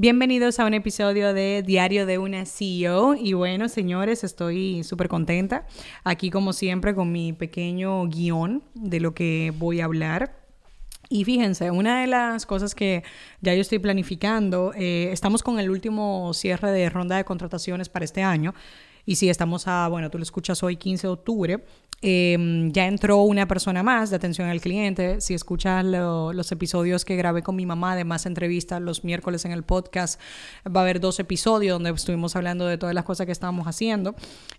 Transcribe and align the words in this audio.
Bienvenidos 0.00 0.58
a 0.58 0.64
un 0.64 0.72
episodio 0.72 1.34
de 1.34 1.62
Diario 1.62 2.06
de 2.06 2.16
una 2.16 2.46
CEO. 2.46 3.16
Y 3.16 3.34
bueno, 3.34 3.68
señores, 3.68 4.24
estoy 4.24 4.82
súper 4.82 5.08
contenta. 5.08 5.66
Aquí, 6.04 6.30
como 6.30 6.54
siempre, 6.54 6.94
con 6.94 7.12
mi 7.12 7.34
pequeño 7.34 8.06
guion 8.06 8.64
de 8.72 8.98
lo 8.98 9.12
que 9.12 9.52
voy 9.58 9.82
a 9.82 9.84
hablar. 9.84 10.40
Y 11.10 11.26
fíjense, 11.26 11.70
una 11.70 12.00
de 12.00 12.06
las 12.06 12.46
cosas 12.46 12.74
que 12.74 13.02
ya 13.42 13.54
yo 13.54 13.60
estoy 13.60 13.78
planificando, 13.78 14.72
eh, 14.74 15.10
estamos 15.12 15.42
con 15.42 15.60
el 15.60 15.68
último 15.68 16.32
cierre 16.32 16.70
de 16.70 16.88
ronda 16.88 17.18
de 17.18 17.26
contrataciones 17.26 17.90
para 17.90 18.06
este 18.06 18.22
año. 18.22 18.54
Y 19.04 19.16
si 19.16 19.28
estamos 19.28 19.68
a, 19.68 19.86
bueno, 19.88 20.10
tú 20.10 20.16
lo 20.16 20.22
escuchas 20.22 20.62
hoy 20.62 20.76
15 20.76 21.08
de 21.08 21.12
octubre, 21.12 21.64
Em, 22.02 22.72
ya 22.72 22.86
entró 22.86 23.18
una 23.24 23.46
persona 23.46 23.82
más 23.82 24.08
de 24.08 24.16
atención 24.16 24.48
al 24.48 24.62
cliente. 24.62 25.20
Si 25.20 25.34
escuchas 25.34 25.84
los 25.84 26.50
episodios 26.50 27.04
que 27.04 27.14
grabé 27.16 27.42
con 27.42 27.56
mi 27.56 27.66
mamá 27.66 27.94
de 27.94 28.04
más 28.04 28.24
entrevistas 28.24 28.80
los 28.80 29.04
miércoles 29.04 29.44
en 29.44 29.52
el 29.52 29.64
podcast, 29.64 30.18
va 30.64 30.80
a 30.80 30.82
haber 30.84 31.00
dos 31.00 31.20
episodios 31.20 31.74
donde 31.74 31.90
estuvimos 31.90 32.36
hablando 32.36 32.66
de 32.66 32.78
todas 32.78 32.94
las 32.94 33.04
cosas 33.04 33.26
que 33.26 33.32
estábamos 33.32 33.66
haciendo. 33.66 34.14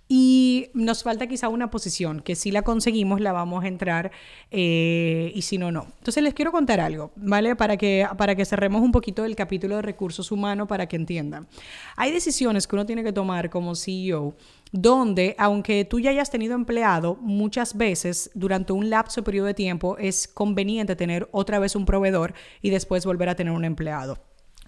Y 0.07 0.69
nos 0.75 1.01
falta 1.01 1.25
quizá 1.25 1.49
una 1.49 1.71
posición 1.71 2.21
que 2.21 2.35
si 2.35 2.51
la 2.51 2.61
conseguimos 2.61 3.21
la 3.21 3.31
vamos 3.31 3.63
a 3.63 3.67
entrar 3.67 4.11
eh, 4.51 5.31
y 5.33 5.41
si 5.41 5.57
no, 5.57 5.71
no. 5.71 5.87
Entonces 5.97 6.21
les 6.21 6.35
quiero 6.35 6.51
contar 6.51 6.79
algo, 6.79 7.11
¿vale? 7.15 7.55
Para 7.55 7.75
que, 7.75 8.07
para 8.17 8.35
que 8.35 8.45
cerremos 8.45 8.83
un 8.83 8.91
poquito 8.91 9.25
el 9.25 9.35
capítulo 9.35 9.77
de 9.77 9.81
recursos 9.81 10.31
humanos 10.31 10.67
para 10.67 10.85
que 10.85 10.95
entiendan. 10.95 11.47
Hay 11.95 12.11
decisiones 12.11 12.67
que 12.67 12.75
uno 12.75 12.85
tiene 12.85 13.03
que 13.03 13.13
tomar 13.13 13.49
como 13.49 13.73
CEO 13.73 14.35
donde, 14.71 15.35
aunque 15.37 15.85
tú 15.85 15.99
ya 15.99 16.11
hayas 16.11 16.31
tenido 16.31 16.55
empleado, 16.55 17.17
muchas 17.17 17.75
veces 17.75 18.31
durante 18.33 18.73
un 18.73 18.89
lapso 18.89 19.23
periodo 19.23 19.47
de 19.47 19.53
tiempo 19.53 19.97
es 19.97 20.27
conveniente 20.27 20.95
tener 20.95 21.27
otra 21.31 21.59
vez 21.59 21.75
un 21.75 21.85
proveedor 21.85 22.33
y 22.61 22.69
después 22.69 23.05
volver 23.05 23.29
a 23.29 23.35
tener 23.35 23.53
un 23.53 23.65
empleado. 23.65 24.17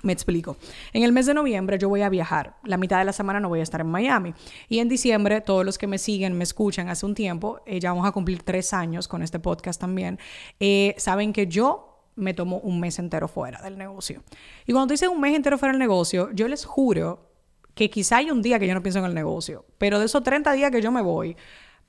Me 0.04 0.12
explico. 0.12 0.58
En 0.92 1.04
el 1.04 1.14
mes 1.14 1.28
de 1.28 1.34
noviembre 1.34 1.78
yo 1.78 1.88
voy 1.88 2.02
a 2.02 2.10
viajar. 2.10 2.58
La 2.66 2.76
mitad 2.76 3.00
de 3.00 3.06
la 3.06 3.14
semana 3.14 3.40
no 3.40 3.48
voy 3.48 3.62
a 3.62 3.64
estar 3.64 3.80
en 3.80 3.88
Miami. 3.88 4.34
Y 4.68 4.80
en 4.80 4.90
diciembre, 4.90 5.40
todos 5.40 5.66
los 5.66 5.78
que 5.78 5.88
me 5.88 5.98
siguen, 5.98 6.38
me 6.38 6.44
escuchan 6.44 6.90
hace 6.90 7.06
un 7.06 7.16
tiempo, 7.16 7.62
eh, 7.66 7.80
ya 7.80 7.94
vamos 7.94 8.06
a 8.06 8.12
cumplir 8.12 8.44
tres 8.44 8.74
años 8.74 9.08
con 9.08 9.24
este 9.24 9.40
podcast 9.40 9.80
también, 9.80 10.20
eh, 10.60 10.94
saben 10.98 11.32
que 11.32 11.48
yo 11.48 12.12
me 12.16 12.34
tomo 12.34 12.58
un 12.58 12.82
mes 12.82 13.00
entero 13.00 13.30
fuera 13.30 13.62
del 13.62 13.78
negocio. 13.78 14.24
Y 14.68 14.74
cuando 14.74 14.92
dice 14.92 15.08
un 15.08 15.22
mes 15.22 15.36
entero 15.36 15.58
fuera 15.58 15.72
del 15.72 15.80
negocio, 15.80 16.30
yo 16.34 16.50
les 16.50 16.66
juro 16.66 17.33
que 17.74 17.90
quizá 17.90 18.18
hay 18.18 18.32
un 18.32 18.42
día 18.42 18.60
que 18.60 18.68
yo 18.68 18.74
no 18.74 18.84
pienso 18.84 19.00
en 19.00 19.06
el 19.06 19.14
negocio, 19.14 19.66
pero 19.78 20.00
de 20.00 20.06
esos 20.06 20.24
30 20.24 20.52
días 20.54 20.72
que 20.72 20.82
yo 20.82 20.92
me 20.92 21.02
voy, 21.02 21.36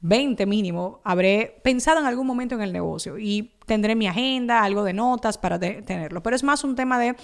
20 0.00 0.44
mínimo, 0.46 1.00
habré 1.02 1.60
pensado 1.62 1.98
en 2.00 2.06
algún 2.06 2.26
momento 2.26 2.54
en 2.54 2.60
el 2.60 2.72
negocio 2.72 3.18
y 3.18 3.54
tendré 3.66 3.94
mi 3.94 4.06
agenda, 4.06 4.62
algo 4.62 4.84
de 4.84 4.92
notas 4.92 5.38
para 5.38 5.58
tenerlo. 5.58 6.22
Pero 6.22 6.36
es 6.36 6.42
más 6.42 6.62
un 6.62 6.74
tema 6.74 6.98
de 6.98 7.16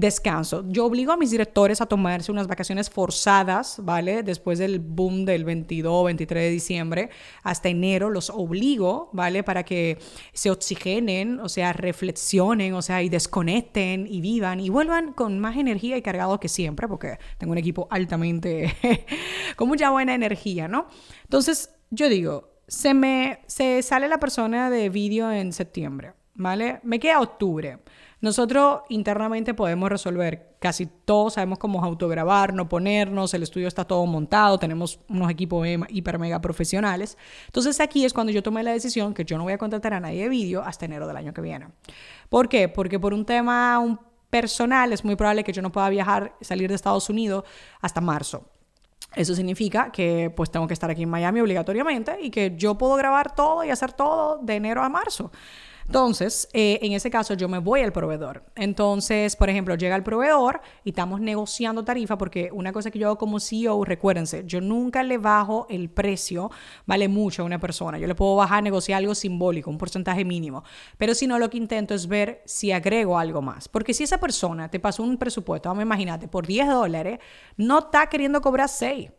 descanso. 0.00 0.64
Yo 0.68 0.86
obligo 0.86 1.12
a 1.12 1.16
mis 1.16 1.30
directores 1.30 1.80
a 1.80 1.86
tomarse 1.86 2.32
unas 2.32 2.48
vacaciones 2.48 2.90
forzadas, 2.90 3.76
¿vale? 3.82 4.22
Después 4.22 4.58
del 4.58 4.80
boom 4.80 5.24
del 5.24 5.44
22, 5.44 6.06
23 6.06 6.42
de 6.42 6.50
diciembre 6.50 7.10
hasta 7.42 7.68
enero, 7.68 8.10
los 8.10 8.30
obligo, 8.30 9.10
¿vale? 9.12 9.42
Para 9.42 9.64
que 9.64 9.98
se 10.32 10.50
oxigenen, 10.50 11.38
o 11.40 11.48
sea, 11.48 11.72
reflexionen, 11.72 12.74
o 12.74 12.82
sea, 12.82 13.02
y 13.02 13.08
desconecten 13.08 14.06
y 14.06 14.20
vivan 14.20 14.60
y 14.60 14.70
vuelvan 14.70 15.12
con 15.12 15.38
más 15.38 15.56
energía 15.56 15.96
y 15.96 16.02
cargados 16.02 16.40
que 16.40 16.48
siempre, 16.48 16.88
porque 16.88 17.18
tengo 17.38 17.52
un 17.52 17.58
equipo 17.58 17.86
altamente, 17.90 18.74
con 19.56 19.68
mucha 19.68 19.90
buena 19.90 20.14
energía, 20.14 20.66
¿no? 20.66 20.88
Entonces, 21.24 21.70
yo 21.90 22.08
digo, 22.08 22.50
se 22.66 22.94
me, 22.94 23.40
se 23.46 23.82
sale 23.82 24.08
la 24.08 24.18
persona 24.18 24.70
de 24.70 24.88
vídeo 24.88 25.30
en 25.30 25.52
septiembre, 25.52 26.12
¿vale? 26.34 26.80
Me 26.82 26.98
queda 27.00 27.20
octubre. 27.20 27.78
Nosotros 28.20 28.82
internamente 28.90 29.54
podemos 29.54 29.88
resolver 29.88 30.56
casi 30.60 30.86
todo, 30.86 31.30
sabemos 31.30 31.58
cómo 31.58 31.82
autograbar, 31.82 32.52
no 32.52 32.68
ponernos, 32.68 33.32
el 33.32 33.42
estudio 33.42 33.66
está 33.66 33.86
todo 33.86 34.04
montado, 34.04 34.58
tenemos 34.58 35.00
unos 35.08 35.30
equipos 35.30 35.66
hiper 35.88 36.18
mega 36.18 36.40
profesionales. 36.40 37.16
Entonces 37.46 37.80
aquí 37.80 38.04
es 38.04 38.12
cuando 38.12 38.30
yo 38.30 38.42
tomé 38.42 38.62
la 38.62 38.72
decisión 38.72 39.14
que 39.14 39.24
yo 39.24 39.38
no 39.38 39.44
voy 39.44 39.54
a 39.54 39.58
contratar 39.58 39.94
a 39.94 40.00
nadie 40.00 40.24
de 40.24 40.28
vídeo 40.28 40.62
hasta 40.62 40.84
enero 40.84 41.06
del 41.06 41.16
año 41.16 41.32
que 41.32 41.40
viene. 41.40 41.68
¿Por 42.28 42.48
qué? 42.48 42.68
Porque 42.68 43.00
por 43.00 43.14
un 43.14 43.24
tema 43.24 43.78
un 43.78 43.98
personal 44.28 44.92
es 44.92 45.04
muy 45.04 45.16
probable 45.16 45.42
que 45.42 45.52
yo 45.52 45.62
no 45.62 45.72
pueda 45.72 45.88
viajar, 45.88 46.34
salir 46.42 46.68
de 46.68 46.74
Estados 46.74 47.08
Unidos 47.08 47.44
hasta 47.80 48.02
marzo. 48.02 48.50
Eso 49.14 49.34
significa 49.34 49.90
que 49.90 50.32
pues 50.34 50.50
tengo 50.50 50.68
que 50.68 50.74
estar 50.74 50.90
aquí 50.90 51.02
en 51.02 51.10
Miami 51.10 51.40
obligatoriamente 51.40 52.18
y 52.20 52.30
que 52.30 52.54
yo 52.56 52.76
puedo 52.76 52.94
grabar 52.94 53.34
todo 53.34 53.64
y 53.64 53.70
hacer 53.70 53.92
todo 53.92 54.38
de 54.38 54.56
enero 54.56 54.82
a 54.82 54.88
marzo. 54.88 55.32
Entonces, 55.90 56.48
eh, 56.52 56.78
en 56.82 56.92
ese 56.92 57.10
caso 57.10 57.34
yo 57.34 57.48
me 57.48 57.58
voy 57.58 57.80
al 57.80 57.90
proveedor. 57.90 58.44
Entonces, 58.54 59.34
por 59.34 59.50
ejemplo, 59.50 59.74
llega 59.74 59.96
el 59.96 60.04
proveedor 60.04 60.60
y 60.84 60.90
estamos 60.90 61.20
negociando 61.20 61.84
tarifa 61.84 62.16
porque 62.16 62.48
una 62.52 62.72
cosa 62.72 62.92
que 62.92 63.00
yo 63.00 63.08
hago 63.08 63.18
como 63.18 63.40
CEO, 63.40 63.84
recuérdense, 63.84 64.44
yo 64.46 64.60
nunca 64.60 65.02
le 65.02 65.18
bajo 65.18 65.66
el 65.68 65.90
precio, 65.90 66.52
vale 66.86 67.08
mucho 67.08 67.42
a 67.42 67.44
una 67.44 67.58
persona. 67.58 67.98
Yo 67.98 68.06
le 68.06 68.14
puedo 68.14 68.36
bajar, 68.36 68.62
negociar 68.62 68.98
algo 68.98 69.16
simbólico, 69.16 69.68
un 69.68 69.78
porcentaje 69.78 70.24
mínimo. 70.24 70.62
Pero 70.96 71.12
si 71.12 71.26
no, 71.26 71.40
lo 71.40 71.50
que 71.50 71.56
intento 71.56 71.92
es 71.92 72.06
ver 72.06 72.42
si 72.44 72.70
agrego 72.70 73.18
algo 73.18 73.42
más. 73.42 73.66
Porque 73.66 73.92
si 73.92 74.04
esa 74.04 74.18
persona 74.18 74.70
te 74.70 74.78
pasó 74.78 75.02
un 75.02 75.18
presupuesto, 75.18 75.70
vamos 75.70 75.80
a 75.80 75.86
imaginarte, 75.86 76.28
por 76.28 76.46
10 76.46 76.68
dólares, 76.68 77.18
no 77.56 77.80
está 77.80 78.06
queriendo 78.06 78.40
cobrar 78.40 78.68
6. 78.68 79.10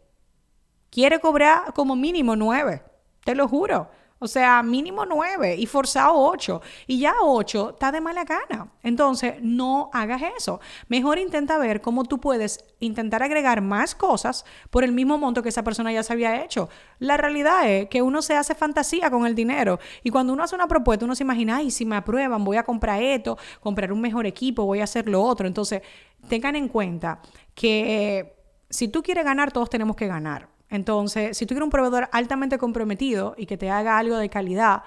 Quiere 0.89 1.19
cobrar 1.19 1.73
como 1.73 1.97
mínimo 1.97 2.37
9. 2.37 2.81
Te 3.25 3.35
lo 3.35 3.49
juro. 3.49 3.89
O 4.23 4.27
sea, 4.27 4.61
mínimo 4.61 5.03
nueve 5.07 5.55
y 5.55 5.65
forzado 5.65 6.13
ocho. 6.15 6.61
Y 6.85 6.99
ya 6.99 7.15
ocho 7.23 7.71
está 7.71 7.91
de 7.91 8.01
mala 8.01 8.23
gana. 8.23 8.71
Entonces, 8.83 9.37
no 9.41 9.89
hagas 9.93 10.21
eso. 10.37 10.59
Mejor 10.89 11.17
intenta 11.17 11.57
ver 11.57 11.81
cómo 11.81 12.03
tú 12.03 12.19
puedes 12.19 12.63
intentar 12.79 13.23
agregar 13.23 13.61
más 13.61 13.95
cosas 13.95 14.45
por 14.69 14.83
el 14.83 14.91
mismo 14.91 15.17
monto 15.17 15.41
que 15.41 15.49
esa 15.49 15.63
persona 15.63 15.91
ya 15.91 16.03
se 16.03 16.13
había 16.13 16.43
hecho. 16.43 16.69
La 16.99 17.17
realidad 17.17 17.67
es 17.67 17.89
que 17.89 18.03
uno 18.03 18.21
se 18.21 18.35
hace 18.35 18.53
fantasía 18.53 19.09
con 19.09 19.25
el 19.25 19.33
dinero. 19.33 19.79
Y 20.03 20.11
cuando 20.11 20.33
uno 20.33 20.43
hace 20.43 20.53
una 20.53 20.67
propuesta, 20.67 21.05
uno 21.05 21.15
se 21.15 21.23
imagina, 21.23 21.55
ay, 21.57 21.71
si 21.71 21.83
me 21.83 21.95
aprueban, 21.95 22.43
voy 22.43 22.57
a 22.57 22.63
comprar 22.63 23.01
esto, 23.01 23.39
comprar 23.59 23.91
un 23.91 24.01
mejor 24.01 24.27
equipo, 24.27 24.65
voy 24.65 24.81
a 24.81 24.83
hacer 24.83 25.09
lo 25.09 25.23
otro. 25.23 25.47
Entonces, 25.47 25.81
tengan 26.29 26.55
en 26.55 26.67
cuenta 26.67 27.21
que 27.55 28.35
si 28.69 28.87
tú 28.87 29.01
quieres 29.01 29.25
ganar, 29.25 29.51
todos 29.51 29.71
tenemos 29.71 29.95
que 29.95 30.05
ganar. 30.05 30.60
Entonces, 30.71 31.37
si 31.37 31.45
tú 31.45 31.49
quieres 31.53 31.65
un 31.65 31.69
proveedor 31.69 32.09
altamente 32.11 32.57
comprometido 32.57 33.35
y 33.37 33.45
que 33.45 33.57
te 33.57 33.69
haga 33.69 33.99
algo 33.99 34.17
de 34.17 34.29
calidad, 34.29 34.83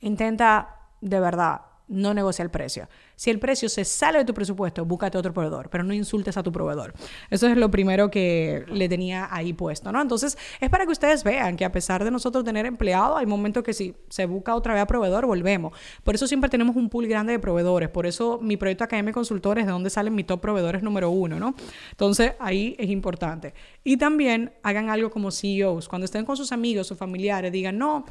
intenta 0.00 0.80
de 1.00 1.20
verdad 1.20 1.60
no 1.88 2.14
negocia 2.14 2.42
el 2.42 2.50
precio. 2.50 2.88
Si 3.16 3.30
el 3.30 3.38
precio 3.38 3.68
se 3.68 3.84
sale 3.84 4.18
de 4.18 4.24
tu 4.24 4.34
presupuesto, 4.34 4.84
búscate 4.84 5.18
otro 5.18 5.32
proveedor, 5.32 5.68
pero 5.70 5.82
no 5.82 5.94
insultes 5.94 6.36
a 6.36 6.42
tu 6.42 6.52
proveedor. 6.52 6.94
Eso 7.30 7.46
es 7.48 7.56
lo 7.56 7.70
primero 7.70 8.10
que 8.10 8.64
le 8.68 8.88
tenía 8.88 9.28
ahí 9.30 9.52
puesto, 9.52 9.90
¿no? 9.90 10.00
Entonces, 10.00 10.36
es 10.60 10.70
para 10.70 10.84
que 10.84 10.92
ustedes 10.92 11.24
vean 11.24 11.56
que 11.56 11.64
a 11.64 11.72
pesar 11.72 12.04
de 12.04 12.10
nosotros 12.10 12.44
tener 12.44 12.66
empleados, 12.66 13.18
hay 13.18 13.26
momentos 13.26 13.62
que 13.62 13.72
si 13.72 13.94
se 14.08 14.26
busca 14.26 14.54
otra 14.54 14.74
vez 14.74 14.82
a 14.82 14.86
proveedor, 14.86 15.26
volvemos. 15.26 15.72
Por 16.04 16.14
eso 16.14 16.26
siempre 16.26 16.50
tenemos 16.50 16.76
un 16.76 16.88
pool 16.88 17.06
grande 17.06 17.32
de 17.32 17.38
proveedores. 17.38 17.88
Por 17.88 18.06
eso 18.06 18.38
mi 18.40 18.56
proyecto 18.56 18.84
Academia 18.84 19.12
Consultores, 19.12 19.66
de 19.66 19.72
donde 19.72 19.90
salen 19.90 20.14
mis 20.14 20.26
top 20.26 20.40
proveedores 20.40 20.82
número 20.82 21.10
uno, 21.10 21.38
¿no? 21.38 21.54
Entonces, 21.90 22.34
ahí 22.38 22.76
es 22.78 22.90
importante. 22.90 23.54
Y 23.82 23.96
también 23.96 24.52
hagan 24.62 24.90
algo 24.90 25.10
como 25.10 25.30
CEOs. 25.30 25.88
Cuando 25.88 26.04
estén 26.04 26.24
con 26.24 26.36
sus 26.36 26.52
amigos, 26.52 26.86
sus 26.86 26.98
familiares, 26.98 27.50
digan, 27.52 27.78
no, 27.78 28.04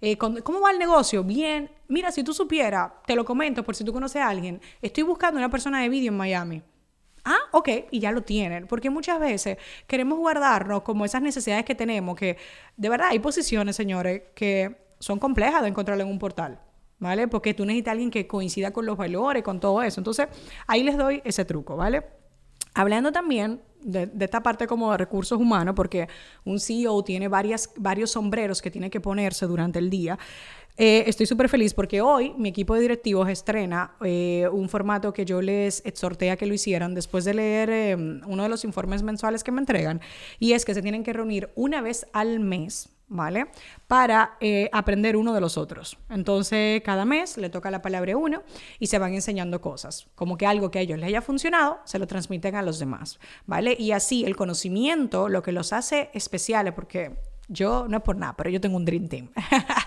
eh, 0.00 0.16
¿cómo 0.16 0.60
va 0.60 0.70
el 0.70 0.78
negocio? 0.78 1.24
Bien. 1.24 1.70
Mira, 1.88 2.10
si 2.10 2.24
tú 2.24 2.32
supieras, 2.32 2.90
te 3.06 3.14
lo 3.14 3.24
comento 3.24 3.62
por 3.62 3.76
si 3.76 3.84
tú 3.84 3.92
conoces 3.92 4.22
a 4.22 4.28
alguien, 4.28 4.51
estoy 4.80 5.04
buscando 5.04 5.38
una 5.38 5.50
persona 5.50 5.80
de 5.82 5.88
vídeo 5.88 6.10
en 6.10 6.16
Miami. 6.16 6.62
Ah, 7.24 7.38
ok, 7.52 7.68
y 7.90 8.00
ya 8.00 8.10
lo 8.10 8.22
tienen, 8.22 8.66
porque 8.66 8.90
muchas 8.90 9.20
veces 9.20 9.56
queremos 9.86 10.18
guardarnos 10.18 10.82
como 10.82 11.04
esas 11.04 11.22
necesidades 11.22 11.64
que 11.64 11.74
tenemos, 11.74 12.16
que 12.16 12.36
de 12.76 12.88
verdad 12.88 13.08
hay 13.10 13.20
posiciones, 13.20 13.76
señores, 13.76 14.22
que 14.34 14.76
son 14.98 15.20
complejas 15.20 15.62
de 15.62 15.68
encontrar 15.68 16.00
en 16.00 16.08
un 16.08 16.18
portal, 16.18 16.60
¿vale? 16.98 17.28
Porque 17.28 17.54
tú 17.54 17.64
necesitas 17.64 17.90
a 17.90 17.92
alguien 17.92 18.10
que 18.10 18.26
coincida 18.26 18.72
con 18.72 18.86
los 18.86 18.96
valores, 18.96 19.44
con 19.44 19.60
todo 19.60 19.82
eso. 19.82 20.00
Entonces, 20.00 20.26
ahí 20.66 20.82
les 20.82 20.96
doy 20.96 21.22
ese 21.24 21.44
truco, 21.44 21.76
¿vale? 21.76 22.02
Hablando 22.74 23.12
también 23.12 23.60
de, 23.82 24.10
esta 24.20 24.42
parte 24.42 24.66
como 24.66 24.90
de 24.92 24.98
recursos 24.98 25.38
humanos, 25.38 25.74
porque 25.74 26.08
un 26.44 26.58
CEO 26.58 27.02
tiene 27.04 27.28
varias, 27.28 27.70
varios 27.76 28.12
sombreros 28.12 28.62
que 28.62 28.70
tiene 28.70 28.90
que 28.90 29.00
ponerse 29.00 29.46
durante 29.46 29.78
el 29.78 29.90
día. 29.90 30.18
Eh, 30.76 31.04
estoy 31.06 31.26
súper 31.26 31.48
feliz 31.48 31.74
porque 31.74 32.00
hoy 32.00 32.32
mi 32.38 32.48
equipo 32.48 32.74
de 32.74 32.80
directivos 32.80 33.28
estrena 33.28 33.94
eh, 34.02 34.48
un 34.50 34.68
formato 34.70 35.12
que 35.12 35.26
yo 35.26 35.42
les 35.42 35.84
exhorté 35.84 36.30
a 36.30 36.36
que 36.36 36.46
lo 36.46 36.54
hicieran 36.54 36.94
después 36.94 37.24
de 37.24 37.34
leer 37.34 37.70
em, 37.70 38.20
uno 38.26 38.42
de 38.42 38.48
los 38.48 38.64
informes 38.64 39.02
mensuales 39.02 39.44
que 39.44 39.52
me 39.52 39.60
entregan, 39.60 40.00
y 40.38 40.52
es 40.52 40.64
que 40.64 40.74
se 40.74 40.80
tienen 40.80 41.04
que 41.04 41.12
reunir 41.12 41.50
una 41.56 41.82
vez 41.82 42.06
al 42.12 42.40
mes 42.40 42.88
¿vale? 43.12 43.46
Para 43.86 44.36
eh, 44.40 44.70
aprender 44.72 45.16
uno 45.16 45.34
de 45.34 45.40
los 45.40 45.58
otros. 45.58 45.98
Entonces, 46.08 46.80
cada 46.82 47.04
mes 47.04 47.36
le 47.36 47.50
toca 47.50 47.70
la 47.70 47.82
palabra 47.82 48.16
uno 48.16 48.42
y 48.78 48.86
se 48.86 48.98
van 48.98 49.12
enseñando 49.12 49.60
cosas. 49.60 50.08
Como 50.14 50.38
que 50.38 50.46
algo 50.46 50.70
que 50.70 50.78
a 50.78 50.82
ellos 50.82 50.98
les 50.98 51.08
haya 51.08 51.20
funcionado, 51.20 51.80
se 51.84 51.98
lo 51.98 52.06
transmiten 52.06 52.56
a 52.56 52.62
los 52.62 52.78
demás, 52.78 53.20
¿vale? 53.46 53.76
Y 53.78 53.92
así 53.92 54.24
el 54.24 54.34
conocimiento, 54.34 55.28
lo 55.28 55.42
que 55.42 55.52
los 55.52 55.72
hace 55.74 56.10
especiales, 56.14 56.72
porque 56.72 57.12
yo 57.48 57.86
no 57.88 57.98
es 57.98 58.02
por 58.02 58.16
nada, 58.16 58.34
pero 58.36 58.50
yo 58.50 58.60
tengo 58.60 58.76
un 58.76 58.84
Dream 58.84 59.08
Team, 59.08 59.30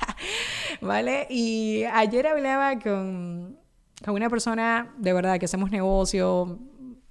¿vale? 0.82 1.28
Y 1.30 1.84
ayer 1.84 2.28
hablaba 2.28 2.80
con, 2.80 3.58
con 4.04 4.16
una 4.16 4.30
persona 4.30 4.94
de 4.98 5.14
verdad 5.14 5.40
que 5.40 5.46
hacemos 5.46 5.72
negocio, 5.72 6.60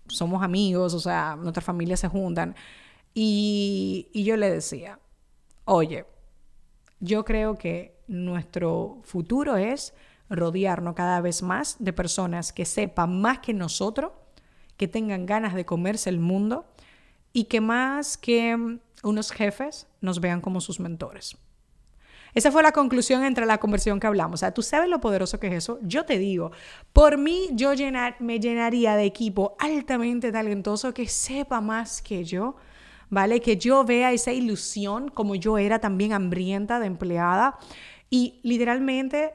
somos 0.07 0.43
amigos, 0.43 0.95
o 0.95 1.01
sea, 1.01 1.37
nuestras 1.37 1.65
familias 1.65 2.01
se 2.01 2.09
juntan. 2.09 2.55
Y, 3.15 4.09
y 4.13 4.25
yo 4.25 4.37
le 4.37 4.51
decía, 4.51 4.99
Oye, 5.67 6.05
yo 7.01 7.25
creo 7.25 7.57
que 7.57 7.97
nuestro 8.07 9.01
futuro 9.03 9.57
es 9.57 9.95
rodearnos 10.29 10.95
cada 10.95 11.23
vez 11.23 11.43
más 11.43 11.77
de 11.79 11.95
personas 11.95 12.53
que 12.53 12.67
sepan 12.67 13.21
más 13.21 13.39
que 13.39 13.55
nosotros, 13.55 14.13
que 14.77 14.89
tengan 14.89 15.25
ganas 15.25 15.55
de 15.55 15.65
comerse 15.65 16.11
el 16.11 16.19
mundo 16.19 16.67
y 17.33 17.45
que 17.45 17.63
más 17.63 18.19
que 18.19 18.79
unos 19.03 19.31
jefes 19.31 19.87
nos 20.03 20.21
vean 20.21 20.43
como 20.43 20.61
sus 20.61 20.81
mentores. 20.81 21.37
Esa 22.35 22.51
fue 22.51 22.63
la 22.63 22.73
conclusión 22.73 23.25
entre 23.25 23.47
la 23.47 23.59
conversión 23.59 24.01
que 24.01 24.07
hablamos. 24.07 24.35
O 24.35 24.39
sea, 24.39 24.53
tú 24.53 24.63
sabes 24.63 24.89
lo 24.89 25.01
poderoso 25.01 25.39
que 25.39 25.49
es 25.49 25.55
eso. 25.55 25.79
Yo 25.83 26.05
te 26.05 26.19
digo, 26.19 26.51
por 26.93 27.17
mí 27.17 27.49
yo 27.53 27.71
me 28.19 28.41
llenaría 28.41 28.97
de 28.97 29.05
equipo 29.05 29.57
altamente 29.59 30.33
talentoso 30.33 30.93
que 30.93 31.07
sepa 31.07 31.61
más 31.61 32.03
que 32.03 32.25
yo 32.25 32.57
¿vale? 33.11 33.41
Que 33.41 33.57
yo 33.57 33.85
vea 33.85 34.13
esa 34.13 34.33
ilusión 34.33 35.09
como 35.09 35.37
yo 35.37 35.57
era 35.57 35.79
también 35.79 36.13
hambrienta 36.13 36.81
de 36.81 36.87
empleada 36.87 37.59
y 38.11 38.41
literalmente 38.43 39.35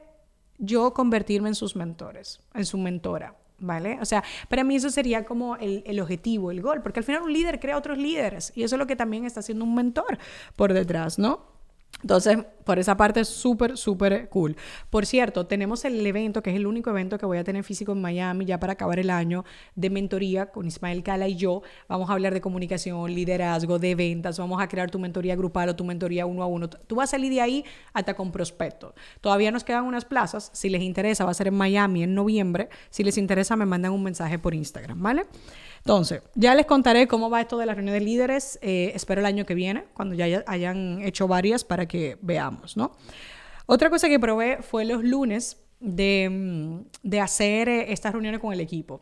yo 0.58 0.92
convertirme 0.92 1.48
en 1.48 1.54
sus 1.54 1.74
mentores, 1.76 2.40
en 2.54 2.66
su 2.66 2.78
mentora. 2.78 3.36
¿Vale? 3.62 3.98
O 4.00 4.06
sea, 4.06 4.24
para 4.48 4.64
mí 4.64 4.76
eso 4.76 4.88
sería 4.88 5.26
como 5.26 5.54
el, 5.56 5.82
el, 5.84 6.00
objetivo, 6.00 6.50
el 6.50 6.62
gol, 6.62 6.80
porque 6.80 7.00
al 7.00 7.04
final 7.04 7.20
un 7.20 7.30
líder 7.30 7.60
crea 7.60 7.76
otros 7.76 7.98
líderes 7.98 8.54
y 8.56 8.62
eso 8.62 8.76
es 8.76 8.78
lo 8.78 8.86
que 8.86 8.96
también 8.96 9.26
está 9.26 9.40
haciendo 9.40 9.66
un 9.66 9.74
mentor 9.74 10.16
por 10.56 10.72
detrás, 10.72 11.18
¿no? 11.18 11.59
Entonces, 12.02 12.38
por 12.64 12.78
esa 12.78 12.96
parte 12.96 13.20
es 13.20 13.28
súper, 13.28 13.76
súper 13.76 14.28
cool. 14.30 14.56
Por 14.88 15.04
cierto, 15.04 15.46
tenemos 15.46 15.84
el 15.84 16.06
evento, 16.06 16.42
que 16.42 16.50
es 16.50 16.56
el 16.56 16.66
único 16.66 16.88
evento 16.90 17.18
que 17.18 17.26
voy 17.26 17.36
a 17.36 17.44
tener 17.44 17.62
físico 17.62 17.92
en 17.92 18.00
Miami 18.00 18.46
ya 18.46 18.58
para 18.58 18.72
acabar 18.72 18.98
el 18.98 19.10
año, 19.10 19.44
de 19.74 19.90
mentoría 19.90 20.46
con 20.46 20.66
Ismael 20.66 21.02
Cala 21.02 21.28
y 21.28 21.36
yo. 21.36 21.62
Vamos 21.88 22.08
a 22.08 22.14
hablar 22.14 22.32
de 22.32 22.40
comunicación, 22.40 23.14
liderazgo, 23.14 23.78
de 23.78 23.94
ventas, 23.94 24.38
vamos 24.38 24.62
a 24.62 24.68
crear 24.68 24.90
tu 24.90 24.98
mentoría 24.98 25.36
grupal 25.36 25.68
o 25.68 25.76
tu 25.76 25.84
mentoría 25.84 26.24
uno 26.24 26.42
a 26.42 26.46
uno. 26.46 26.70
Tú 26.70 26.96
vas 26.96 27.10
a 27.10 27.12
salir 27.12 27.32
de 27.32 27.42
ahí 27.42 27.64
hasta 27.92 28.14
con 28.14 28.32
prospecto. 28.32 28.94
Todavía 29.20 29.50
nos 29.50 29.64
quedan 29.64 29.84
unas 29.84 30.06
plazas. 30.06 30.50
Si 30.54 30.70
les 30.70 30.80
interesa, 30.80 31.24
va 31.24 31.32
a 31.32 31.34
ser 31.34 31.48
en 31.48 31.54
Miami 31.54 32.02
en 32.02 32.14
noviembre. 32.14 32.70
Si 32.88 33.04
les 33.04 33.18
interesa, 33.18 33.56
me 33.56 33.66
mandan 33.66 33.92
un 33.92 34.02
mensaje 34.02 34.38
por 34.38 34.54
Instagram, 34.54 35.02
¿vale? 35.02 35.26
Entonces, 35.80 36.22
ya 36.34 36.54
les 36.54 36.66
contaré 36.66 37.08
cómo 37.08 37.30
va 37.30 37.40
esto 37.40 37.58
de 37.58 37.66
la 37.66 37.74
reunión 37.74 37.94
de 37.94 38.00
líderes. 38.00 38.58
Eh, 38.62 38.92
espero 38.94 39.20
el 39.20 39.26
año 39.26 39.46
que 39.46 39.54
viene, 39.54 39.84
cuando 39.94 40.14
ya 40.14 40.44
hayan 40.46 41.00
hecho 41.02 41.26
varias 41.26 41.64
para 41.64 41.86
que 41.86 42.18
veamos, 42.20 42.76
¿no? 42.76 42.92
Otra 43.66 43.88
cosa 43.88 44.08
que 44.08 44.18
probé 44.18 44.58
fue 44.62 44.84
los 44.84 45.02
lunes 45.02 45.56
de, 45.80 46.28
mm, 46.30 47.18
hacer 47.20 47.68
eh, 47.68 47.92
estas 47.92 48.12
reuniones 48.12 48.40
con 48.40 48.52
el 48.52 48.60
equipo. 48.60 49.00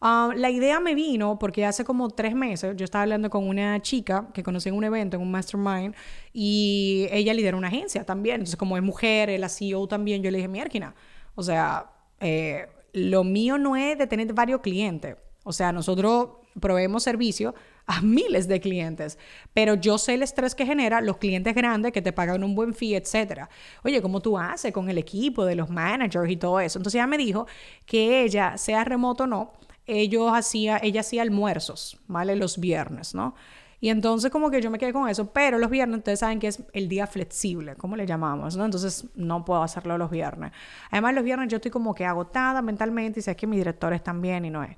Ah, 0.00 0.30
la 0.36 0.50
idea 0.50 0.78
me 0.78 0.94
vino 0.94 1.38
porque 1.38 1.64
hace 1.64 1.84
como 1.84 2.10
tres 2.10 2.34
meses 2.34 2.76
yo 2.76 2.84
estaba 2.84 3.02
hablando 3.02 3.30
con 3.30 3.48
una 3.48 3.80
chica 3.80 4.28
que 4.34 4.42
conocí 4.42 4.68
en 4.68 4.74
un 4.74 4.84
evento, 4.84 5.16
en 5.16 5.22
un 5.22 5.30
mastermind, 5.30 5.94
y 6.32 7.08
ella 7.10 7.34
lidera 7.34 7.56
una 7.56 7.68
agencia 7.68 8.04
también. 8.04 8.36
Entonces, 8.36 8.56
como 8.56 8.76
es 8.76 8.82
mujer, 8.82 9.38
la 9.38 9.48
CEO 9.48 9.86
también, 9.86 10.22
yo 10.22 10.30
le 10.30 10.38
dije, 10.38 10.48
Mierkina, 10.48 10.94
o 11.34 11.42
sea, 11.42 11.90
eh, 12.20 12.68
lo 12.92 13.24
mío 13.24 13.58
no 13.58 13.76
es 13.76 13.98
de 13.98 14.06
tener 14.06 14.32
varios 14.32 14.60
clientes. 14.60 15.16
O 15.48 15.52
sea, 15.52 15.70
nosotros 15.70 16.30
proveemos 16.58 17.04
servicio 17.04 17.54
a 17.86 18.00
miles 18.02 18.48
de 18.48 18.60
clientes, 18.60 19.16
pero 19.54 19.74
yo 19.74 19.96
sé 19.96 20.14
el 20.14 20.24
estrés 20.24 20.56
que 20.56 20.66
genera 20.66 21.00
los 21.00 21.18
clientes 21.18 21.54
grandes 21.54 21.92
que 21.92 22.02
te 22.02 22.12
pagan 22.12 22.42
un 22.42 22.56
buen 22.56 22.74
fee, 22.74 22.96
etcétera. 22.96 23.48
Oye, 23.84 24.02
¿cómo 24.02 24.20
tú 24.20 24.36
haces 24.36 24.72
con 24.72 24.90
el 24.90 24.98
equipo 24.98 25.44
de 25.44 25.54
los 25.54 25.70
managers 25.70 26.28
y 26.28 26.36
todo 26.36 26.58
eso? 26.58 26.80
Entonces 26.80 26.98
ella 26.98 27.06
me 27.06 27.16
dijo 27.16 27.46
que 27.86 28.24
ella, 28.24 28.58
sea 28.58 28.82
remoto 28.82 29.22
o 29.22 29.26
no, 29.28 29.52
ellos 29.86 30.32
hacía, 30.34 30.80
ella 30.82 31.02
hacía 31.02 31.22
almuerzos, 31.22 31.96
¿vale? 32.08 32.34
Los 32.34 32.58
viernes, 32.58 33.14
¿no? 33.14 33.36
Y 33.80 33.90
entonces 33.90 34.32
como 34.32 34.50
que 34.50 34.60
yo 34.60 34.68
me 34.72 34.78
quedé 34.78 34.92
con 34.92 35.08
eso, 35.08 35.32
pero 35.32 35.58
los 35.58 35.70
viernes 35.70 35.98
ustedes 35.98 36.18
saben 36.18 36.40
que 36.40 36.48
es 36.48 36.60
el 36.72 36.88
día 36.88 37.06
flexible, 37.06 37.76
como 37.76 37.94
le 37.94 38.04
llamamos, 38.04 38.56
¿no? 38.56 38.64
Entonces 38.64 39.04
no 39.14 39.44
puedo 39.44 39.62
hacerlo 39.62 39.96
los 39.96 40.10
viernes. 40.10 40.50
Además 40.90 41.14
los 41.14 41.22
viernes 41.22 41.48
yo 41.48 41.56
estoy 41.58 41.70
como 41.70 41.94
que 41.94 42.04
agotada 42.04 42.62
mentalmente 42.62 43.20
y 43.20 43.22
sé 43.22 43.36
que 43.36 43.46
mis 43.46 43.58
directores 43.58 44.02
también 44.02 44.44
y 44.44 44.50
no 44.50 44.64
es. 44.64 44.76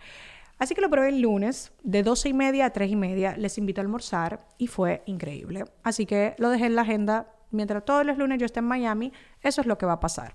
Así 0.58 0.74
que 0.74 0.80
lo 0.80 0.90
probé 0.90 1.10
el 1.10 1.20
lunes, 1.20 1.72
de 1.82 2.02
12 2.02 2.30
y 2.30 2.32
media 2.32 2.66
a 2.66 2.70
3 2.70 2.90
y 2.90 2.96
media. 2.96 3.36
Les 3.36 3.58
invito 3.58 3.80
a 3.80 3.82
almorzar 3.82 4.46
y 4.58 4.66
fue 4.66 5.02
increíble. 5.06 5.64
Así 5.82 6.04
que 6.04 6.34
lo 6.38 6.50
dejé 6.50 6.66
en 6.66 6.76
la 6.76 6.82
agenda. 6.82 7.34
Mientras 7.50 7.84
todos 7.84 8.04
los 8.04 8.18
lunes 8.18 8.38
yo 8.38 8.44
esté 8.44 8.58
en 8.58 8.66
Miami, 8.66 9.12
eso 9.40 9.62
es 9.62 9.66
lo 9.66 9.78
que 9.78 9.86
va 9.86 9.94
a 9.94 10.00
pasar. 10.00 10.34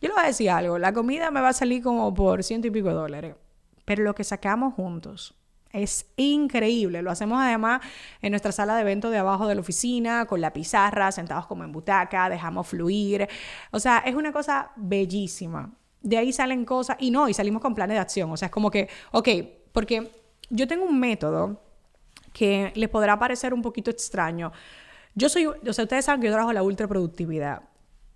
Yo 0.00 0.08
le 0.08 0.14
voy 0.14 0.24
a 0.24 0.26
decir 0.28 0.48
algo: 0.48 0.78
la 0.78 0.92
comida 0.94 1.30
me 1.30 1.40
va 1.40 1.50
a 1.50 1.52
salir 1.52 1.82
como 1.82 2.14
por 2.14 2.42
ciento 2.42 2.68
y 2.68 2.70
pico 2.70 2.88
de 2.88 2.94
dólares. 2.94 3.34
Pero 3.84 4.02
lo 4.02 4.14
que 4.14 4.24
sacamos 4.24 4.72
juntos 4.74 5.34
es 5.72 6.06
increíble. 6.16 7.02
Lo 7.02 7.10
hacemos 7.10 7.38
además 7.42 7.82
en 8.22 8.30
nuestra 8.30 8.52
sala 8.52 8.76
de 8.76 8.82
eventos 8.82 9.10
de 9.10 9.18
abajo 9.18 9.46
de 9.46 9.56
la 9.56 9.60
oficina, 9.60 10.24
con 10.24 10.40
la 10.40 10.52
pizarra, 10.52 11.12
sentados 11.12 11.46
como 11.46 11.64
en 11.64 11.72
butaca, 11.72 12.30
dejamos 12.30 12.68
fluir. 12.68 13.28
O 13.72 13.80
sea, 13.80 13.98
es 13.98 14.14
una 14.14 14.32
cosa 14.32 14.70
bellísima. 14.76 15.74
De 16.00 16.16
ahí 16.16 16.32
salen 16.32 16.64
cosas 16.64 16.96
y 17.00 17.10
no, 17.10 17.28
y 17.28 17.34
salimos 17.34 17.60
con 17.60 17.74
planes 17.74 17.96
de 17.96 18.00
acción. 18.00 18.30
O 18.30 18.36
sea, 18.36 18.46
es 18.46 18.52
como 18.52 18.70
que, 18.70 18.88
ok, 19.12 19.28
porque 19.74 20.08
yo 20.50 20.68
tengo 20.68 20.84
un 20.84 21.00
método 21.00 21.60
que 22.32 22.72
les 22.76 22.88
podrá 22.88 23.18
parecer 23.18 23.52
un 23.52 23.60
poquito 23.60 23.90
extraño. 23.90 24.52
Yo 25.16 25.28
soy, 25.28 25.46
o 25.46 25.72
sea, 25.72 25.82
ustedes 25.84 26.04
saben 26.04 26.20
que 26.20 26.28
yo 26.28 26.32
trabajo 26.32 26.52
la 26.52 26.62
ultra 26.62 26.86
productividad, 26.86 27.62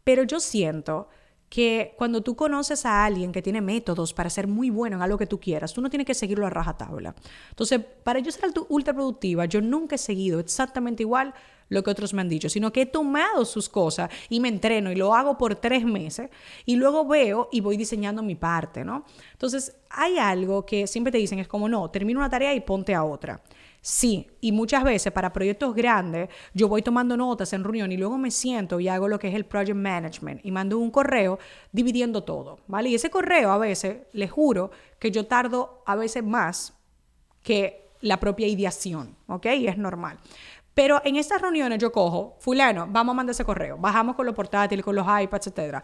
pero 0.05 0.23
yo 0.23 0.39
siento 0.39 1.09
que 1.49 1.95
cuando 1.99 2.23
tú 2.23 2.37
conoces 2.37 2.87
a 2.87 3.05
alguien 3.05 3.33
que 3.33 3.43
tiene 3.43 3.61
métodos 3.61 4.15
para 4.15 4.31
ser 4.31 4.47
muy 4.47 4.71
bueno 4.71 4.97
en 4.97 5.03
algo 5.03 5.19
que 5.19 5.27
tú 5.27 5.41
quieras, 5.41 5.75
tú 5.75 5.81
no 5.81 5.91
tienes 5.91 6.07
que 6.07 6.15
seguirlo 6.15 6.47
a 6.47 6.51
rajatabla. 6.51 7.17
Entonces, 7.51 7.81
para 8.05 8.21
yo 8.21 8.31
ser 8.31 8.53
ultra 8.69 8.95
productiva, 8.95 9.45
yo 9.47 9.61
nunca 9.61 9.97
he 9.97 9.99
seguido 9.99 10.39
exactamente 10.39 11.03
igual 11.03 11.35
lo 11.69 11.83
que 11.83 11.91
otros 11.91 12.15
me 12.15 12.21
han 12.21 12.29
dicho, 12.29 12.49
sino 12.49 12.73
que 12.73 12.83
he 12.83 12.87
tomado 12.87 13.45
sus 13.45 13.69
cosas 13.69 14.11
y 14.29 14.41
me 14.41 14.49
entreno 14.49 14.91
y 14.91 14.97
lo 14.97 15.15
hago 15.15 15.37
por 15.37 15.57
tres 15.57 15.85
meses 15.85 16.31
y 16.65 16.77
luego 16.77 17.07
veo 17.07 17.49
y 17.53 17.61
voy 17.61 17.77
diseñando 17.77 18.23
mi 18.23 18.35
parte, 18.35 18.85
¿no? 18.85 19.05
Entonces, 19.33 19.77
hay 19.91 20.19
algo 20.19 20.65
que 20.65 20.87
siempre 20.87 21.13
te 21.13 21.19
dicen, 21.19 21.39
es 21.39 21.49
como, 21.49 21.69
no, 21.69 21.91
termina 21.91 22.21
una 22.21 22.31
tarea 22.31 22.55
y 22.55 22.61
ponte 22.61 22.95
a 22.95 23.05
otra. 23.05 23.41
Sí, 23.81 24.27
y 24.41 24.51
muchas 24.51 24.83
veces 24.83 25.13
para 25.13 25.33
proyectos 25.33 25.75
grandes 25.75 26.29
yo 26.53 26.69
voy 26.69 26.83
tomando 26.83 27.17
notas 27.17 27.53
en 27.53 27.63
reunión 27.63 27.93
y 27.93 27.97
luego 27.97 28.19
me 28.19 28.31
siento 28.31 28.81
y 28.81 28.89
hago 28.89 29.07
lo 29.07 29.19
que 29.19 29.29
es 29.29 29.35
el 29.35 29.45
project 29.45 29.77
management 29.77 30.45
y 30.45 30.51
mando 30.51 30.79
un 30.79 30.91
correo 30.91 31.39
dividiendo 31.71 32.25
todo, 32.25 32.59
¿vale? 32.67 32.91
Y 32.91 32.97
ese 32.97 33.09
correo 33.09 33.53
a 33.53 33.59
veces, 33.59 33.99
les 34.13 34.31
juro 34.31 34.73
que 34.99 35.11
yo 35.11 35.27
tardo 35.27 35.83
a 35.87 35.95
veces 35.95 36.25
más 36.25 36.75
que 37.43 37.89
la 38.01 38.21
propia 38.21 38.47
ideación, 38.47 39.17
¿ok? 39.27 39.47
Y 39.57 39.69
es 39.69 39.79
normal. 39.79 40.19
Pero 40.79 41.03
en 41.05 41.17
estas 41.17 41.43
reuniones 41.43 41.81
yo 41.81 41.91
cojo, 41.91 42.37
fulano, 42.39 42.87
vamos 42.89 43.13
a 43.13 43.17
mandar 43.17 43.33
ese 43.33 43.45
correo, 43.45 43.77
bajamos 43.79 44.15
con 44.15 44.25
los 44.25 44.33
portátiles, 44.37 44.85
con 44.85 44.95
los 44.95 45.05
iPads, 45.05 45.49
etcétera. 45.49 45.83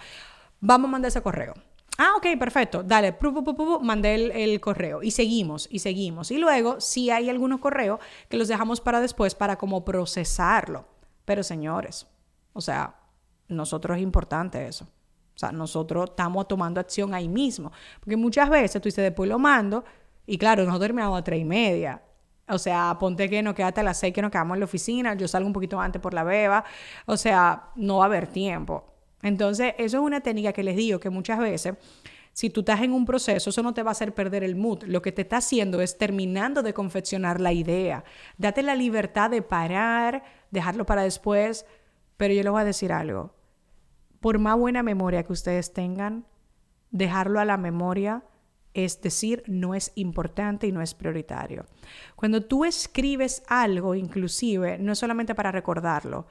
Vamos 0.61 0.89
a 0.89 0.93
mandar 0.93 1.09
ese 1.09 1.21
correo. 1.21 1.53
Ah, 1.99 2.13
ok, 2.17 2.39
perfecto. 2.39 2.85
Dale, 2.85 3.17
mandé 3.83 4.45
el, 4.45 4.61
correo 4.61 5.03
y 5.03 5.11
seguimos 5.11 5.67
y 5.69 5.81
seguimos. 5.81 6.31
Y 6.31 6.39
luego, 6.39 6.81
si 6.81 7.11
hay 7.11 7.29
algunos 7.29 7.59
correos 7.59 7.99
que 8.29 8.37
los 8.37 8.47
dejamos 8.47 8.81
para 8.81 9.01
después 9.01 9.35
para 9.35 9.57
como 9.57 9.85
procesarlo. 9.85 10.87
Pero 11.25 11.43
señores, 11.43 12.07
o 12.53 12.61
sea, 12.61 12.95
nosotros 13.49 13.97
es 13.97 14.03
importante 14.05 14.65
eso. 14.65 14.85
O 14.85 15.39
sea, 15.41 15.51
nosotros 15.51 16.11
estamos 16.11 16.47
tomando 16.47 16.79
acción 16.79 17.15
ahí 17.15 17.27
mismo. 17.27 17.73
Porque 17.99 18.17
muchas 18.17 18.49
veces 18.49 18.81
tú 18.81 18.87
dices, 18.87 19.03
después 19.03 19.29
lo 19.29 19.41
mando 19.41 19.85
y 20.25 20.39
claro, 20.39 20.63
nosotros 20.63 20.87
terminamos 20.87 21.19
a 21.19 21.25
tres 21.25 21.41
y 21.41 21.45
media. 21.45 22.01
O 22.49 22.59
sea, 22.59 22.97
ponte 23.01 23.29
que 23.31 23.43
nos 23.43 23.55
queda 23.55 23.69
hasta 23.69 23.83
las 23.83 23.99
seis 23.99 24.13
que 24.13 24.21
nos 24.21 24.31
quedamos 24.31 24.57
en 24.57 24.61
la 24.61 24.67
oficina, 24.67 25.15
yo 25.15 25.27
salgo 25.27 25.47
un 25.47 25.53
poquito 25.53 25.81
antes 25.81 26.01
por 26.01 26.13
la 26.13 26.25
beba, 26.25 26.65
o 27.07 27.17
sea, 27.17 27.71
no 27.77 27.99
va 27.99 28.05
a 28.05 28.07
haber 28.07 28.27
tiempo. 28.27 28.95
Entonces, 29.23 29.75
eso 29.79 29.97
es 29.99 30.03
una 30.03 30.21
técnica 30.21 30.53
que 30.53 30.63
les 30.63 30.77
digo 30.77 31.01
que 31.01 31.09
muchas 31.09 31.39
veces, 31.39 31.75
si 32.35 32.51
tú 32.51 32.61
estás 32.61 32.83
en 32.83 32.93
un 32.93 33.07
proceso, 33.07 33.49
eso 33.49 33.63
no 33.63 33.73
te 33.73 33.83
va 33.83 33.91
a 33.91 33.93
hacer 33.93 34.13
perder 34.13 34.45
el 34.45 34.57
mood. 34.57 34.83
Lo 34.85 35.01
que 35.01 35.13
te 35.13 35.23
está 35.23 35.39
haciendo 35.39 35.81
es 35.81 35.97
terminando 35.97 36.63
de 36.63 36.75
confeccionar 36.75 37.41
la 37.41 37.53
idea. 37.53 38.05
Date 38.37 38.63
la 38.63 38.75
libertad 38.75 39.31
de 39.31 39.41
parar, 39.41 40.25
dejarlo 40.51 40.85
para 40.85 41.03
después, 41.03 41.65
pero 42.19 42.35
yo 42.35 42.43
les 42.43 42.53
voy 42.53 42.61
a 42.61 42.67
decir 42.67 42.93
algo. 42.93 43.35
Por 44.21 44.39
más 44.39 44.59
buena 44.59 44.83
memoria 44.83 45.23
que 45.23 45.33
ustedes 45.33 45.73
tengan, 45.73 46.27
dejarlo 46.91 47.41
a 47.41 47.45
la 47.45 47.57
memoria 47.57 48.25
es 48.75 49.01
decir, 49.01 49.45
no 49.47 49.75
es 49.75 49.93
importante 49.95 50.67
y 50.67 50.73
no 50.73 50.83
es 50.83 50.95
prioritario. 50.95 51.65
Cuando 52.17 52.43
tú 52.43 52.65
escribes 52.65 53.43
algo, 53.47 53.95
inclusive, 53.95 54.79
no 54.79 54.93
es 54.93 54.99
solamente 54.99 55.35
para 55.35 55.53
recordarlo, 55.53 56.27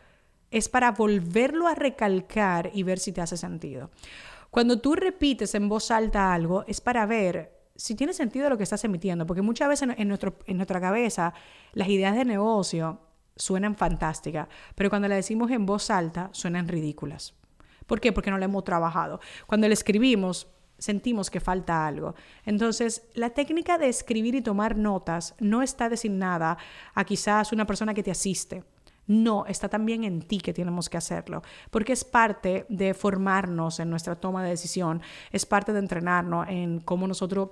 es 0.51 0.69
para 0.69 0.91
volverlo 0.91 1.67
a 1.67 1.73
recalcar 1.73 2.69
y 2.73 2.83
ver 2.83 2.99
si 2.99 3.11
te 3.11 3.21
hace 3.21 3.37
sentido. 3.37 3.89
Cuando 4.51 4.79
tú 4.79 4.93
repites 4.93 5.55
en 5.55 5.67
voz 5.67 5.89
alta 5.89 6.31
algo, 6.33 6.63
es 6.67 6.79
para 6.79 7.05
ver 7.07 7.53
si 7.75 7.95
tiene 7.95 8.13
sentido 8.13 8.49
lo 8.49 8.57
que 8.57 8.63
estás 8.63 8.83
emitiendo, 8.83 9.25
porque 9.25 9.41
muchas 9.41 9.67
veces 9.67 9.89
en, 9.97 10.07
nuestro, 10.07 10.37
en 10.45 10.57
nuestra 10.57 10.79
cabeza 10.79 11.33
las 11.71 11.87
ideas 11.87 12.15
de 12.15 12.25
negocio 12.25 12.99
suenan 13.35 13.75
fantásticas, 13.75 14.47
pero 14.75 14.89
cuando 14.91 15.07
las 15.07 15.17
decimos 15.17 15.49
en 15.49 15.65
voz 15.65 15.89
alta 15.89 16.29
suenan 16.33 16.67
ridículas. 16.67 17.33
¿Por 17.87 17.99
qué? 17.99 18.11
Porque 18.13 18.31
no 18.31 18.37
la 18.37 18.45
hemos 18.45 18.63
trabajado. 18.63 19.19
Cuando 19.47 19.67
la 19.67 19.73
escribimos, 19.73 20.47
sentimos 20.83 21.29
que 21.29 21.39
falta 21.39 21.87
algo. 21.87 22.13
Entonces, 22.45 23.07
la 23.13 23.29
técnica 23.29 23.77
de 23.77 23.87
escribir 23.87 24.35
y 24.35 24.41
tomar 24.41 24.75
notas 24.75 25.33
no 25.39 25.61
está 25.61 25.87
designada 25.87 26.57
a 26.93 27.05
quizás 27.05 27.53
una 27.53 27.65
persona 27.65 27.93
que 27.93 28.03
te 28.03 28.11
asiste. 28.11 28.65
No, 29.07 29.45
está 29.45 29.69
también 29.69 30.03
en 30.03 30.21
ti 30.21 30.39
que 30.39 30.53
tenemos 30.53 30.89
que 30.89 30.97
hacerlo, 30.97 31.41
porque 31.71 31.93
es 31.93 32.03
parte 32.03 32.65
de 32.69 32.93
formarnos 32.93 33.79
en 33.79 33.89
nuestra 33.89 34.15
toma 34.15 34.43
de 34.43 34.49
decisión, 34.49 35.01
es 35.31 35.45
parte 35.45 35.73
de 35.73 35.79
entrenarnos 35.79 36.47
en 36.49 36.79
cómo 36.79 37.07
nosotros 37.07 37.49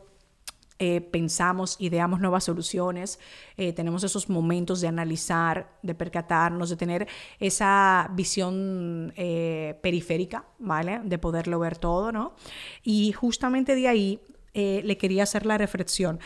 eh, 0.83 0.99
pensamos, 0.99 1.75
ideamos 1.77 2.21
nuevas 2.21 2.45
soluciones, 2.45 3.19
eh, 3.55 3.71
tenemos 3.71 4.03
esos 4.03 4.31
momentos 4.31 4.81
de 4.81 4.87
analizar, 4.87 5.77
de 5.83 5.93
percatarnos, 5.93 6.71
de 6.71 6.75
tener 6.75 7.07
esa 7.39 8.09
visión 8.13 9.13
eh, 9.15 9.77
periférica, 9.83 10.43
¿vale? 10.57 10.99
De 11.03 11.19
poderlo 11.19 11.59
ver 11.59 11.77
todo, 11.77 12.11
¿no? 12.11 12.33
Y 12.81 13.11
justamente 13.11 13.75
de 13.75 13.87
ahí 13.87 14.21
le 14.55 14.97
quería 14.97 15.21
hacer 15.21 15.45
la 15.45 15.59
reflexión. 15.59 16.19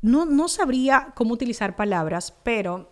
No, 0.00 0.24
no 0.24 0.48
sabría 0.48 1.12
cómo 1.14 1.34
utilizar 1.34 1.76
palabras, 1.76 2.34
pero 2.42 2.90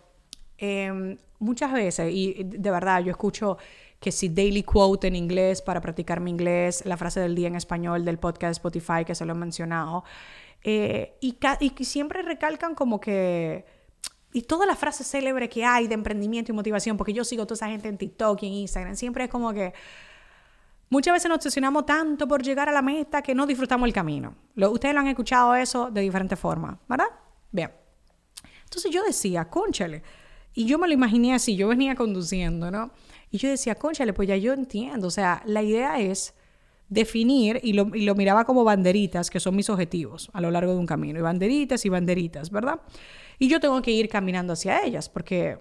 em, 0.59 1.17
muchas 1.39 1.73
veces, 1.73 2.13
y 2.13 2.43
de 2.43 2.69
verdad 2.69 3.03
yo 3.03 3.09
escucho 3.09 3.57
que 3.99 4.11
si 4.11 4.29
daily 4.29 4.61
quote 4.61 5.07
en 5.07 5.15
inglés 5.15 5.63
para 5.63 5.81
practicar 5.81 6.19
mi 6.19 6.29
inglés, 6.29 6.83
la 6.85 6.95
frase 6.95 7.19
del 7.19 7.33
día 7.33 7.47
en 7.47 7.55
español 7.55 8.05
del 8.05 8.19
podcast 8.19 8.51
Spotify 8.51 9.03
que 9.03 9.15
se 9.15 9.25
lo 9.25 9.33
he 9.33 9.35
mencionado, 9.35 10.03
eh, 10.63 11.17
y, 11.21 11.37
y 11.59 11.85
siempre 11.85 12.21
recalcan 12.21 12.75
como 12.75 12.99
que... 12.99 13.65
Y 14.33 14.43
todas 14.43 14.65
las 14.65 14.79
frases 14.79 15.07
célebres 15.07 15.49
que 15.49 15.65
hay 15.65 15.87
de 15.87 15.93
emprendimiento 15.93 16.51
y 16.51 16.55
motivación, 16.55 16.95
porque 16.95 17.11
yo 17.11 17.25
sigo 17.25 17.43
a 17.43 17.45
toda 17.45 17.55
esa 17.55 17.67
gente 17.67 17.89
en 17.89 17.97
TikTok 17.97 18.41
y 18.43 18.47
en 18.47 18.53
Instagram, 18.53 18.95
siempre 18.95 19.25
es 19.25 19.29
como 19.29 19.51
que 19.53 19.73
muchas 20.89 21.13
veces 21.13 21.27
nos 21.27 21.37
obsesionamos 21.37 21.85
tanto 21.85 22.27
por 22.27 22.41
llegar 22.41 22.69
a 22.69 22.71
la 22.71 22.81
meta 22.81 23.21
que 23.21 23.35
no 23.35 23.45
disfrutamos 23.45 23.87
el 23.87 23.93
camino. 23.93 24.35
Lo, 24.55 24.71
ustedes 24.71 24.93
lo 24.93 25.01
han 25.01 25.07
escuchado 25.07 25.53
eso 25.55 25.91
de 25.91 26.01
diferentes 26.01 26.39
formas, 26.39 26.77
¿verdad? 26.87 27.07
Bien. 27.51 27.71
Entonces 28.63 28.89
yo 28.89 29.03
decía, 29.03 29.49
conchale. 29.49 30.01
Y 30.53 30.65
yo 30.65 30.77
me 30.77 30.87
lo 30.87 30.93
imaginé 30.93 31.33
así, 31.33 31.57
yo 31.57 31.67
venía 31.67 31.95
conduciendo, 31.95 32.71
¿no? 32.71 32.91
Y 33.31 33.37
yo 33.37 33.49
decía, 33.49 33.75
conchale, 33.75 34.13
pues 34.13 34.29
ya 34.29 34.37
yo 34.37 34.53
entiendo. 34.53 35.07
O 35.07 35.11
sea, 35.11 35.41
la 35.45 35.61
idea 35.61 35.99
es 35.99 36.33
definir, 36.91 37.61
y 37.63 37.71
lo, 37.71 37.85
miraba 37.85 38.43
como 38.43 38.65
banderitas, 38.65 39.29
que 39.29 39.39
son 39.39 39.55
mis 39.55 39.69
objetivos 39.69 40.29
a 40.33 40.41
lo 40.41 40.51
largo 40.51 40.73
de 40.73 40.77
un 40.77 40.85
camino, 40.85 41.17
y 41.17 41.21
banderitas 41.21 41.85
y 41.85 41.89
banderitas, 41.89 42.51
¿verdad? 42.51 42.81
Y 43.39 43.47
yo 43.47 43.61
tengo 43.61 43.81
que 43.81 43.91
ir 43.91 44.09
caminando 44.09 44.53
hacia 44.53 44.83
ellas, 44.83 45.07
porque, 45.07 45.57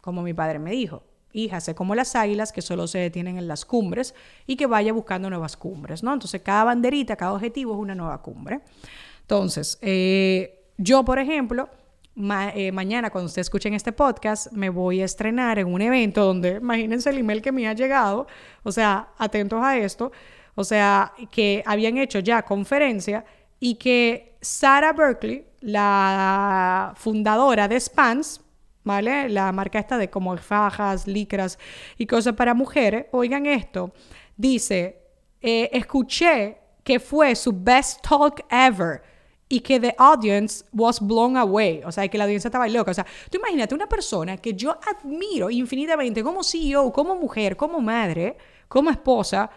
como 0.00 0.22
mi 0.22 0.32
padre 0.32 0.58
me 0.58 0.70
dijo, 0.70 1.04
hija, 1.34 1.60
sé 1.60 1.74
como 1.74 1.94
las 1.94 2.16
águilas 2.16 2.52
que 2.52 2.62
solo 2.62 2.86
se 2.86 2.98
detienen 2.98 3.36
en 3.36 3.48
las 3.48 3.66
cumbres 3.66 4.14
y 4.46 4.56
que 4.56 4.66
vaya 4.66 4.94
buscando 4.94 5.28
nuevas 5.28 5.58
cumbres, 5.58 6.02
¿no? 6.02 6.10
Entonces, 6.10 6.40
cada 6.40 6.64
banderita, 6.64 7.16
cada 7.16 7.34
objetivo 7.34 7.74
es 7.74 7.78
una 7.78 7.94
nueva 7.94 8.22
cumbre. 8.22 8.62
Entonces, 9.20 9.78
eh, 9.82 10.70
yo, 10.78 11.04
por 11.04 11.18
ejemplo, 11.18 11.68
eh, 12.54 12.72
mañana 12.72 13.10
cuando 13.10 13.26
ustedes 13.26 13.46
escuchen 13.46 13.74
este 13.74 13.92
podcast, 13.92 14.50
me 14.52 14.70
voy 14.70 15.02
a 15.02 15.04
estrenar 15.04 15.58
en 15.58 15.66
un 15.66 15.82
evento 15.82 16.24
donde, 16.24 16.56
imagínense 16.56 17.10
el 17.10 17.18
email 17.18 17.42
que 17.42 17.52
me 17.52 17.68
ha 17.68 17.74
llegado, 17.74 18.26
o 18.62 18.72
sea, 18.72 19.10
atentos 19.18 19.62
a 19.62 19.76
esto, 19.76 20.12
o 20.54 20.64
sea, 20.64 21.12
que 21.30 21.62
habían 21.66 21.98
hecho 21.98 22.18
ya 22.18 22.42
conferencia 22.42 23.24
y 23.58 23.76
que 23.76 24.36
Sarah 24.40 24.92
Berkeley, 24.92 25.46
la 25.60 26.92
fundadora 26.96 27.68
de 27.68 27.78
Spans, 27.78 28.40
¿vale? 28.84 29.28
La 29.28 29.52
marca 29.52 29.78
esta 29.78 29.96
de 29.98 30.10
como 30.10 30.36
fajas, 30.36 31.06
licras 31.06 31.58
y 31.96 32.06
cosas 32.06 32.34
para 32.34 32.54
mujeres, 32.54 33.06
oigan 33.12 33.46
esto, 33.46 33.92
dice, 34.36 35.00
eh, 35.40 35.70
escuché 35.72 36.58
que 36.82 36.98
fue 36.98 37.34
su 37.34 37.52
best 37.52 38.00
talk 38.02 38.44
ever 38.50 39.02
y 39.48 39.60
que 39.60 39.78
the 39.78 39.94
audience 39.98 40.64
was 40.72 40.98
blown 40.98 41.36
away, 41.36 41.82
o 41.84 41.92
sea, 41.92 42.08
que 42.08 42.16
la 42.16 42.24
audiencia 42.24 42.48
estaba 42.48 42.66
loca. 42.68 42.90
O 42.90 42.94
sea, 42.94 43.06
tú 43.30 43.38
imagínate 43.38 43.74
una 43.74 43.86
persona 43.86 44.38
que 44.38 44.54
yo 44.54 44.70
admiro 44.72 45.50
infinitamente 45.50 46.22
como 46.22 46.42
CEO, 46.42 46.90
como 46.90 47.14
mujer, 47.14 47.56
como 47.56 47.78
madre, 47.80 48.36
como 48.66 48.90
esposa, 48.90 49.50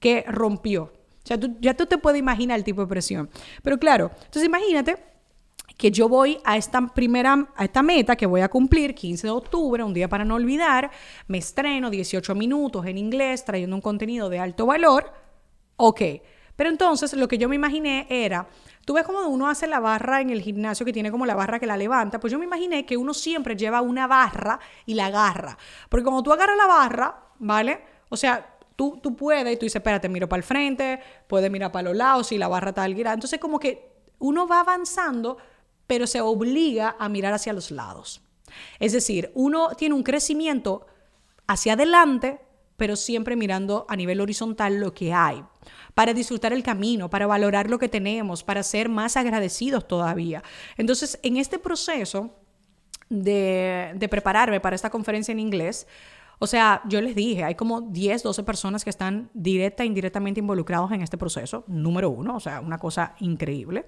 que 0.00 0.24
rompió. 0.26 0.84
O 1.22 1.26
sea, 1.26 1.38
ya 1.60 1.74
tú 1.74 1.86
te 1.86 1.98
puedes 1.98 2.18
imaginar 2.18 2.58
el 2.58 2.64
tipo 2.64 2.80
de 2.80 2.88
presión. 2.88 3.30
Pero 3.62 3.78
claro, 3.78 4.10
entonces 4.24 4.44
imagínate 4.44 4.96
que 5.76 5.90
yo 5.90 6.08
voy 6.08 6.38
a 6.44 6.56
esta 6.56 6.86
primera, 6.88 7.48
a 7.56 7.64
esta 7.64 7.82
meta 7.82 8.16
que 8.16 8.26
voy 8.26 8.40
a 8.40 8.48
cumplir 8.48 8.94
15 8.94 9.26
de 9.26 9.30
octubre, 9.30 9.82
un 9.82 9.94
día 9.94 10.08
para 10.08 10.24
no 10.24 10.34
olvidar, 10.34 10.90
me 11.26 11.38
estreno 11.38 11.88
18 11.88 12.34
minutos 12.34 12.84
en 12.86 12.98
inglés 12.98 13.44
trayendo 13.44 13.76
un 13.76 13.82
contenido 13.82 14.28
de 14.28 14.38
alto 14.38 14.66
valor, 14.66 15.12
ok. 15.76 16.02
Pero 16.56 16.68
entonces 16.68 17.14
lo 17.14 17.28
que 17.28 17.38
yo 17.38 17.48
me 17.48 17.56
imaginé 17.56 18.06
era, 18.10 18.46
tú 18.84 18.92
ves 18.92 19.04
como 19.04 19.20
uno 19.20 19.48
hace 19.48 19.66
la 19.66 19.80
barra 19.80 20.20
en 20.20 20.28
el 20.28 20.42
gimnasio 20.42 20.84
que 20.84 20.92
tiene 20.92 21.10
como 21.10 21.24
la 21.24 21.34
barra 21.34 21.58
que 21.58 21.66
la 21.66 21.78
levanta, 21.78 22.20
pues 22.20 22.30
yo 22.30 22.38
me 22.38 22.44
imaginé 22.44 22.84
que 22.84 22.98
uno 22.98 23.14
siempre 23.14 23.56
lleva 23.56 23.80
una 23.80 24.06
barra 24.06 24.60
y 24.84 24.92
la 24.92 25.06
agarra. 25.06 25.56
Porque 25.88 26.04
cuando 26.04 26.22
tú 26.22 26.30
agarras 26.30 26.58
la 26.58 26.66
barra, 26.66 27.24
¿vale? 27.38 27.80
O 28.10 28.16
sea, 28.18 28.58
Tú, 28.80 28.98
tú 29.02 29.14
puedes 29.14 29.52
y 29.52 29.58
tú 29.58 29.66
dices, 29.66 29.76
espérate, 29.76 30.08
miro 30.08 30.26
para 30.26 30.38
el 30.38 30.42
frente, 30.42 31.00
puedes 31.26 31.50
mirar 31.50 31.70
para 31.70 31.90
los 31.90 31.96
lados 31.98 32.32
y 32.32 32.38
la 32.38 32.48
barra 32.48 32.70
está 32.70 32.82
alguirada. 32.82 33.12
Entonces 33.12 33.38
como 33.38 33.58
que 33.58 33.92
uno 34.18 34.46
va 34.46 34.60
avanzando, 34.60 35.36
pero 35.86 36.06
se 36.06 36.22
obliga 36.22 36.96
a 36.98 37.10
mirar 37.10 37.34
hacia 37.34 37.52
los 37.52 37.70
lados. 37.70 38.22
Es 38.78 38.92
decir, 38.92 39.32
uno 39.34 39.74
tiene 39.76 39.94
un 39.94 40.02
crecimiento 40.02 40.86
hacia 41.46 41.74
adelante, 41.74 42.40
pero 42.78 42.96
siempre 42.96 43.36
mirando 43.36 43.84
a 43.86 43.96
nivel 43.96 44.18
horizontal 44.18 44.80
lo 44.80 44.94
que 44.94 45.12
hay, 45.12 45.44
para 45.92 46.14
disfrutar 46.14 46.54
el 46.54 46.62
camino, 46.62 47.10
para 47.10 47.26
valorar 47.26 47.68
lo 47.68 47.78
que 47.78 47.90
tenemos, 47.90 48.42
para 48.42 48.62
ser 48.62 48.88
más 48.88 49.18
agradecidos 49.18 49.86
todavía. 49.86 50.42
Entonces, 50.78 51.18
en 51.22 51.36
este 51.36 51.58
proceso 51.58 52.34
de 53.10 54.08
prepararme 54.10 54.58
para 54.58 54.74
esta 54.74 54.88
conferencia 54.88 55.32
en 55.32 55.40
inglés, 55.40 55.86
o 56.42 56.46
sea, 56.46 56.80
yo 56.88 57.02
les 57.02 57.14
dije, 57.14 57.44
hay 57.44 57.54
como 57.54 57.82
10, 57.82 58.22
12 58.22 58.42
personas 58.44 58.82
que 58.82 58.88
están 58.88 59.28
directa 59.34 59.82
e 59.82 59.86
indirectamente 59.86 60.40
involucrados 60.40 60.90
en 60.90 61.02
este 61.02 61.18
proceso, 61.18 61.64
número 61.66 62.08
uno, 62.08 62.34
o 62.34 62.40
sea, 62.40 62.60
una 62.60 62.78
cosa 62.78 63.14
increíble. 63.20 63.84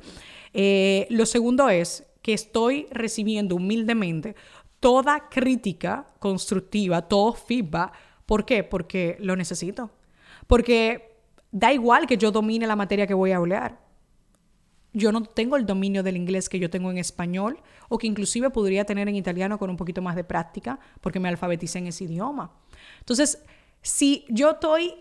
Eh, 0.53 1.07
lo 1.09 1.25
segundo 1.25 1.71
es 1.71 2.07
que 2.21 2.35
estoy 2.35 2.89
recibiendo 2.91 3.57
humildemente 3.57 4.37
toda 4.81 5.31
crítica 5.31 6.07
constructiva, 6.19 7.01
todo 7.09 7.33
feedback. 7.33 7.95
¿Por 8.27 8.45
qué? 8.45 8.65
Porque 8.65 9.17
lo 9.19 9.35
necesito. 9.35 9.91
Porque 10.47 11.23
da 11.53 11.73
igual 11.73 12.07
que 12.07 12.19
yo 12.19 12.31
domine 12.33 12.67
la 12.67 12.77
materia 12.77 13.07
que 13.07 13.15
voy 13.15 13.33
a 13.33 13.39
hablar 13.39 13.81
yo 14.93 15.13
no 15.13 15.23
tengo 15.23 15.57
el 15.57 15.67
dominio 15.67 16.03
del 16.03 16.17
inglés 16.17 16.49
que 16.49 16.59
yo 16.59 16.71
tengo 16.71 16.91
en 16.91 16.99
español 16.99 17.59
o 17.89 17.99
que 17.99 18.07
inclusive 18.07 18.51
podría 18.51 18.85
tener 18.85 19.09
en 19.09 19.17
italiano 19.17 19.59
con 19.59 19.71
un 19.71 19.77
poquito 19.77 20.03
más 20.03 20.17
de 20.17 20.25
práctica 20.25 20.79
porque 21.01 21.21
me 21.21 21.29
alfabeticé 21.29 21.79
en 21.79 21.87
ese 21.87 22.05
idioma. 22.05 22.53
Entonces, 23.01 23.43
si 23.81 24.25
yo 24.29 24.51
estoy 24.53 24.95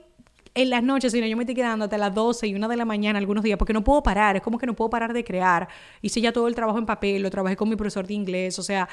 en 0.53 0.69
las 0.69 0.83
noches, 0.83 1.11
sino 1.11 1.25
yo 1.27 1.37
me 1.37 1.43
estoy 1.43 1.55
quedando 1.55 1.85
hasta 1.85 1.97
las 1.97 2.13
12 2.13 2.47
y 2.47 2.55
1 2.55 2.67
de 2.67 2.75
la 2.75 2.85
mañana 2.85 3.19
algunos 3.19 3.43
días 3.43 3.57
porque 3.57 3.73
no 3.73 3.83
puedo 3.83 4.03
parar, 4.03 4.35
es 4.35 4.41
como 4.41 4.57
que 4.57 4.65
no 4.65 4.75
puedo 4.75 4.89
parar 4.89 5.13
de 5.13 5.23
crear. 5.23 5.67
Hice 6.01 6.19
ya 6.21 6.31
todo 6.31 6.47
el 6.47 6.55
trabajo 6.55 6.77
en 6.77 6.85
papel, 6.85 7.21
lo 7.21 7.29
trabajé 7.29 7.55
con 7.55 7.69
mi 7.69 7.75
profesor 7.75 8.05
de 8.05 8.13
inglés, 8.13 8.59
o 8.59 8.63
sea, 8.63 8.89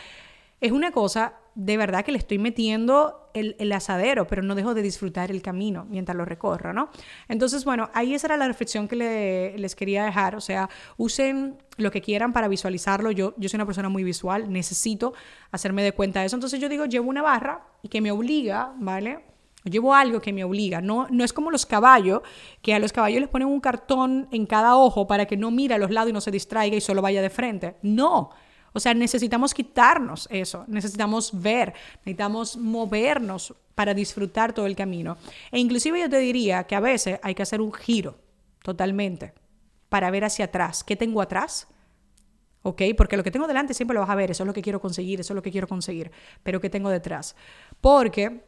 es 0.61 0.73
una 0.73 0.91
cosa 0.91 1.35
de 1.55 1.77
verdad 1.77 2.05
que 2.05 2.13
le 2.13 2.19
estoy 2.19 2.39
metiendo 2.39 3.31
el, 3.35 3.73
asadero, 3.73 4.29
pero 4.29 4.43
no 4.43 4.55
dejo 4.55 4.75
de 4.75 4.83
disfrutar 4.83 5.33
el 5.33 5.43
camino 5.43 5.87
mientras 5.91 6.17
lo 6.17 6.25
recorro, 6.25 6.73
¿no? 6.73 6.89
Entonces, 7.29 7.65
bueno, 7.65 7.91
ahí 7.95 8.15
esa 8.15 8.29
era 8.29 8.37
la 8.37 8.47
reflexión 8.47 8.87
que 8.87 9.55
les 9.57 9.75
quería 9.75 10.05
dejar. 10.05 10.37
O 10.37 10.41
sea, 10.41 10.71
usen 10.97 11.59
lo 11.77 11.91
que 11.91 12.01
quieran 12.01 12.33
para 12.33 12.47
visualizarlo. 12.47 13.11
Yo, 13.11 13.35
yo 13.37 13.49
soy 13.49 13.59
una 13.59 13.67
persona 13.67 13.89
muy 13.89 14.05
visual, 14.05 14.53
necesito 14.53 15.15
hacerme 15.51 15.83
de 15.83 15.93
cuenta 15.93 16.21
de 16.21 16.27
eso. 16.27 16.37
Entonces 16.37 16.61
yo 16.61 16.69
digo, 16.69 16.85
llevo 16.87 17.11
una 17.11 17.23
barra 17.23 17.63
y 17.83 17.89
que 17.89 18.01
me 18.01 18.13
obliga, 18.13 18.73
¿vale? 18.79 19.25
Llevo 19.65 19.95
algo 19.95 20.21
que 20.21 20.33
me 20.33 20.45
obliga. 20.45 20.81
No, 20.81 21.09
no 21.11 21.25
es 21.25 21.33
como 21.33 21.51
los 21.51 21.67
caballos, 21.67 22.23
que 22.63 22.73
a 22.73 22.79
los 22.79 22.93
caballos 22.93 23.21
les 23.21 23.29
ponen 23.29 23.49
un 23.49 23.61
cartón 23.61 24.29
en 24.31 24.47
cada 24.47 24.77
ojo 24.77 25.09
para 25.09 25.27
que 25.27 25.37
no 25.37 25.51
mire 25.51 25.75
a 25.75 25.79
los 25.79 25.91
lados 25.91 26.11
y 26.11 26.13
no 26.13 26.21
se 26.21 26.31
distraiga 26.31 26.77
y 26.77 26.81
solo 26.81 27.03
vaya 27.03 27.21
de 27.21 27.31
frente. 27.31 27.77
No. 27.83 28.31
O 28.73 28.81
sea, 28.81 28.95
necesitamos 28.95 29.55
quitarnos 29.55 30.29
eso, 30.31 30.65
necesitamos 30.69 31.31
ver, 31.41 31.75
necesitamos 32.05 32.57
movernos 32.57 33.55
para 33.75 33.95
disfrutar 33.95 34.53
todo 34.53 34.67
el 34.67 34.77
camino. 34.77 35.17
E 35.51 35.59
inclusive 35.59 36.01
yo 36.01 36.11
te 36.11 36.19
diría 36.19 36.65
que 36.65 36.75
a 36.75 36.81
veces 36.81 37.19
hay 37.23 37.35
que 37.35 37.43
hacer 37.43 37.61
un 37.61 37.73
giro 37.73 38.19
totalmente 38.63 39.33
para 39.89 40.11
ver 40.11 40.25
hacia 40.25 40.47
atrás. 40.47 40.85
¿Qué 40.85 40.97
tengo 40.97 41.23
atrás? 41.23 41.69
¿Ok? 42.63 42.83
Porque 42.97 43.17
lo 43.17 43.23
que 43.23 43.31
tengo 43.31 43.47
delante 43.47 43.75
siempre 43.75 43.95
lo 43.95 44.01
vas 44.01 44.11
a 44.11 44.15
ver, 44.15 44.31
eso 44.31 44.43
es 44.43 44.47
lo 44.47 44.53
que 44.53 44.63
quiero 44.63 44.81
conseguir, 44.81 45.21
eso 45.21 45.33
es 45.33 45.37
lo 45.37 45.43
que 45.43 45.51
quiero 45.51 45.69
conseguir, 45.69 46.11
pero 46.43 46.61
¿qué 46.61 46.69
tengo 46.69 46.91
detrás? 46.91 47.37
Porque 47.81 48.45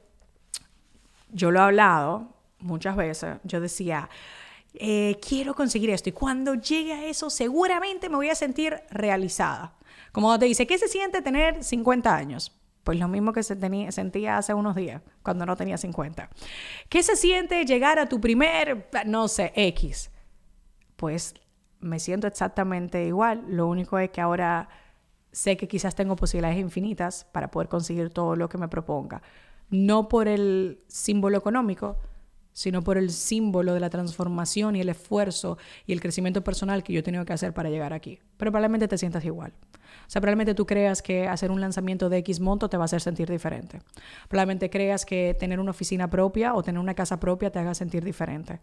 yo 1.32 1.50
lo 1.50 1.60
he 1.60 1.62
hablado 1.62 2.34
muchas 2.58 2.96
veces, 2.96 3.38
yo 3.44 3.60
decía, 3.60 4.10
eh, 4.74 5.18
quiero 5.26 5.54
conseguir 5.54 5.90
esto 5.90 6.08
y 6.10 6.12
cuando 6.12 6.54
llegue 6.54 6.92
a 6.92 7.04
eso 7.06 7.30
seguramente 7.30 8.08
me 8.08 8.16
voy 8.16 8.28
a 8.28 8.34
sentir 8.34 8.80
realizada. 8.90 9.74
Como 10.12 10.38
te 10.38 10.46
dice, 10.46 10.66
¿qué 10.66 10.78
se 10.78 10.88
siente 10.88 11.22
tener 11.22 11.62
50 11.62 12.14
años? 12.14 12.56
Pues 12.84 12.98
lo 12.98 13.08
mismo 13.08 13.32
que 13.32 13.42
se 13.42 13.56
sentía 13.92 14.38
hace 14.38 14.54
unos 14.54 14.74
días, 14.74 15.02
cuando 15.22 15.44
no 15.46 15.56
tenía 15.56 15.76
50. 15.76 16.30
¿Qué 16.88 17.02
se 17.02 17.16
siente 17.16 17.64
llegar 17.64 17.98
a 17.98 18.08
tu 18.08 18.20
primer, 18.20 18.88
no 19.06 19.28
sé, 19.28 19.52
X? 19.54 20.10
Pues 20.96 21.34
me 21.80 21.98
siento 21.98 22.26
exactamente 22.26 23.04
igual. 23.06 23.44
Lo 23.48 23.66
único 23.66 23.98
es 23.98 24.10
que 24.10 24.20
ahora 24.20 24.68
sé 25.32 25.56
que 25.56 25.68
quizás 25.68 25.94
tengo 25.94 26.16
posibilidades 26.16 26.58
infinitas 26.58 27.24
para 27.32 27.50
poder 27.50 27.68
conseguir 27.68 28.10
todo 28.10 28.34
lo 28.34 28.48
que 28.48 28.58
me 28.58 28.68
proponga. 28.68 29.22
No 29.68 30.08
por 30.08 30.26
el 30.26 30.82
símbolo 30.88 31.38
económico, 31.38 31.98
sino 32.52 32.82
por 32.82 32.98
el 32.98 33.10
símbolo 33.10 33.74
de 33.74 33.80
la 33.80 33.90
transformación 33.90 34.76
y 34.76 34.80
el 34.80 34.88
esfuerzo 34.88 35.58
y 35.86 35.92
el 35.92 36.00
crecimiento 36.00 36.42
personal 36.42 36.82
que 36.82 36.92
yo 36.92 37.00
he 37.00 37.02
tenido 37.02 37.24
que 37.24 37.32
hacer 37.32 37.52
para 37.52 37.70
llegar 37.70 37.92
aquí. 37.92 38.18
Pero 38.36 38.50
probablemente 38.50 38.88
te 38.88 38.98
sientas 38.98 39.24
igual. 39.24 39.52
O 40.06 40.10
sea, 40.10 40.20
probablemente 40.20 40.54
tú 40.54 40.66
creas 40.66 41.02
que 41.02 41.28
hacer 41.28 41.50
un 41.50 41.60
lanzamiento 41.60 42.08
de 42.08 42.18
X 42.18 42.40
monto 42.40 42.68
te 42.68 42.76
va 42.76 42.84
a 42.84 42.86
hacer 42.86 43.00
sentir 43.00 43.30
diferente. 43.30 43.80
Probablemente 44.28 44.70
creas 44.70 45.04
que 45.04 45.36
tener 45.38 45.60
una 45.60 45.70
oficina 45.70 46.08
propia 46.08 46.54
o 46.54 46.62
tener 46.62 46.80
una 46.80 46.94
casa 46.94 47.18
propia 47.18 47.50
te 47.50 47.58
haga 47.58 47.74
sentir 47.74 48.04
diferente. 48.04 48.60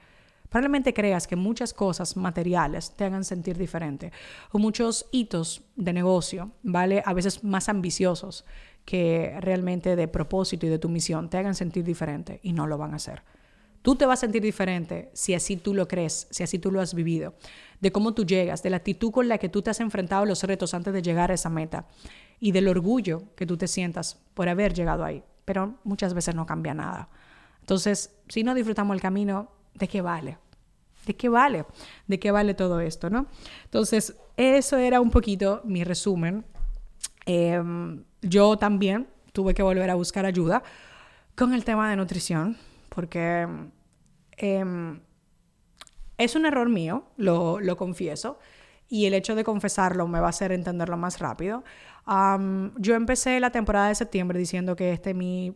Probablemente 0.50 0.94
creas 0.94 1.28
que 1.28 1.36
muchas 1.36 1.74
cosas 1.74 2.16
materiales 2.16 2.92
te 2.92 3.04
hagan 3.04 3.26
sentir 3.26 3.58
diferente 3.58 4.14
o 4.52 4.60
muchos 4.60 5.06
hitos 5.12 5.64
de 5.76 5.92
negocio, 5.92 6.52
¿vale? 6.64 7.04
A 7.06 7.14
veces 7.14 7.44
más 7.44 7.68
ambiciosos 7.68 8.46
que 8.86 9.36
realmente 9.42 9.98
de 9.98 10.08
propósito 10.08 10.66
y 10.66 10.70
de 10.70 10.80
tu 10.80 10.88
misión 10.88 11.30
te 11.30 11.38
hagan 11.38 11.56
sentir 11.56 11.84
diferente 11.84 12.40
y 12.44 12.54
no 12.54 12.66
lo 12.68 12.78
van 12.78 12.94
a 12.94 12.96
hacer. 12.96 13.24
Tú 13.88 13.96
te 13.96 14.06
vas 14.06 14.20
a 14.20 14.26
sentir 14.28 14.42
diferente 14.42 15.10
si 15.14 15.34
así 15.34 15.56
tú 15.56 15.74
lo 15.74 15.88
crees, 15.88 16.28
si 16.30 16.44
así 16.44 16.60
tú 16.60 16.74
lo 16.74 16.82
has 16.82 16.94
vivido, 16.94 17.36
de 17.80 17.94
cómo 17.94 18.14
tú 18.14 18.26
llegas, 18.26 18.62
de 18.62 18.70
la 18.70 18.76
actitud 18.76 19.12
con 19.12 19.30
la 19.30 19.38
que 19.38 19.48
tú 19.48 19.62
te 19.62 19.70
has 19.70 19.80
enfrentado 19.80 20.26
los 20.26 20.44
retos 20.44 20.74
antes 20.74 20.94
de 20.94 21.02
llegar 21.02 21.32
a 21.32 21.36
esa 21.36 21.50
meta 21.50 21.86
y 22.38 22.52
del 22.52 22.68
orgullo 22.68 23.24
que 23.38 23.46
tú 23.46 23.56
te 23.56 23.70
sientas 23.70 24.20
por 24.34 24.50
haber 24.50 24.74
llegado 24.74 25.06
ahí. 25.06 25.24
Pero 25.46 25.76
muchas 25.86 26.14
veces 26.14 26.36
no 26.36 26.46
cambia 26.46 26.74
nada. 26.74 27.08
Entonces, 27.62 28.14
si 28.28 28.44
no 28.44 28.54
disfrutamos 28.54 28.94
el 28.94 29.00
camino, 29.00 29.54
¿de 29.74 29.88
qué 29.88 30.02
vale? 30.02 30.38
¿De 31.06 31.16
qué 31.16 31.30
vale? 31.30 31.64
¿De 32.08 32.20
qué 32.20 32.32
vale 32.32 32.56
todo 32.56 32.82
esto, 32.82 33.10
no? 33.10 33.28
Entonces, 33.64 34.18
eso 34.36 34.76
era 34.76 35.00
un 35.00 35.12
poquito 35.12 35.62
mi 35.64 35.86
resumen. 35.86 36.44
Em, 37.26 38.04
yo 38.22 38.58
también 38.58 39.08
tuve 39.32 39.54
que 39.54 39.64
volver 39.64 39.90
a 39.90 39.96
buscar 39.96 40.26
ayuda 40.26 40.62
con 41.36 41.54
el 41.54 41.64
tema 41.64 41.90
de 41.90 41.96
nutrición, 41.96 42.58
porque 42.90 43.48
em, 44.38 45.02
es 46.18 46.36
un 46.36 46.46
error 46.46 46.70
mío, 46.70 47.06
lo, 47.18 47.60
lo, 47.60 47.78
confieso, 47.78 48.40
y 48.90 49.06
el 49.06 49.14
hecho 49.14 49.36
de 49.36 49.44
confesarlo 49.44 50.08
me 50.08 50.20
va 50.20 50.28
a 50.28 50.30
hacer 50.30 50.52
entenderlo 50.52 50.98
más 50.98 51.20
rápido. 51.20 51.64
yo 52.78 52.96
empecé 52.96 53.40
la 53.40 53.52
temporada 53.52 53.90
de 53.90 53.96
septiembre 53.96 54.40
diciendo 54.40 54.76
que 54.76 54.94
este 54.94 55.14
mi 55.14 55.56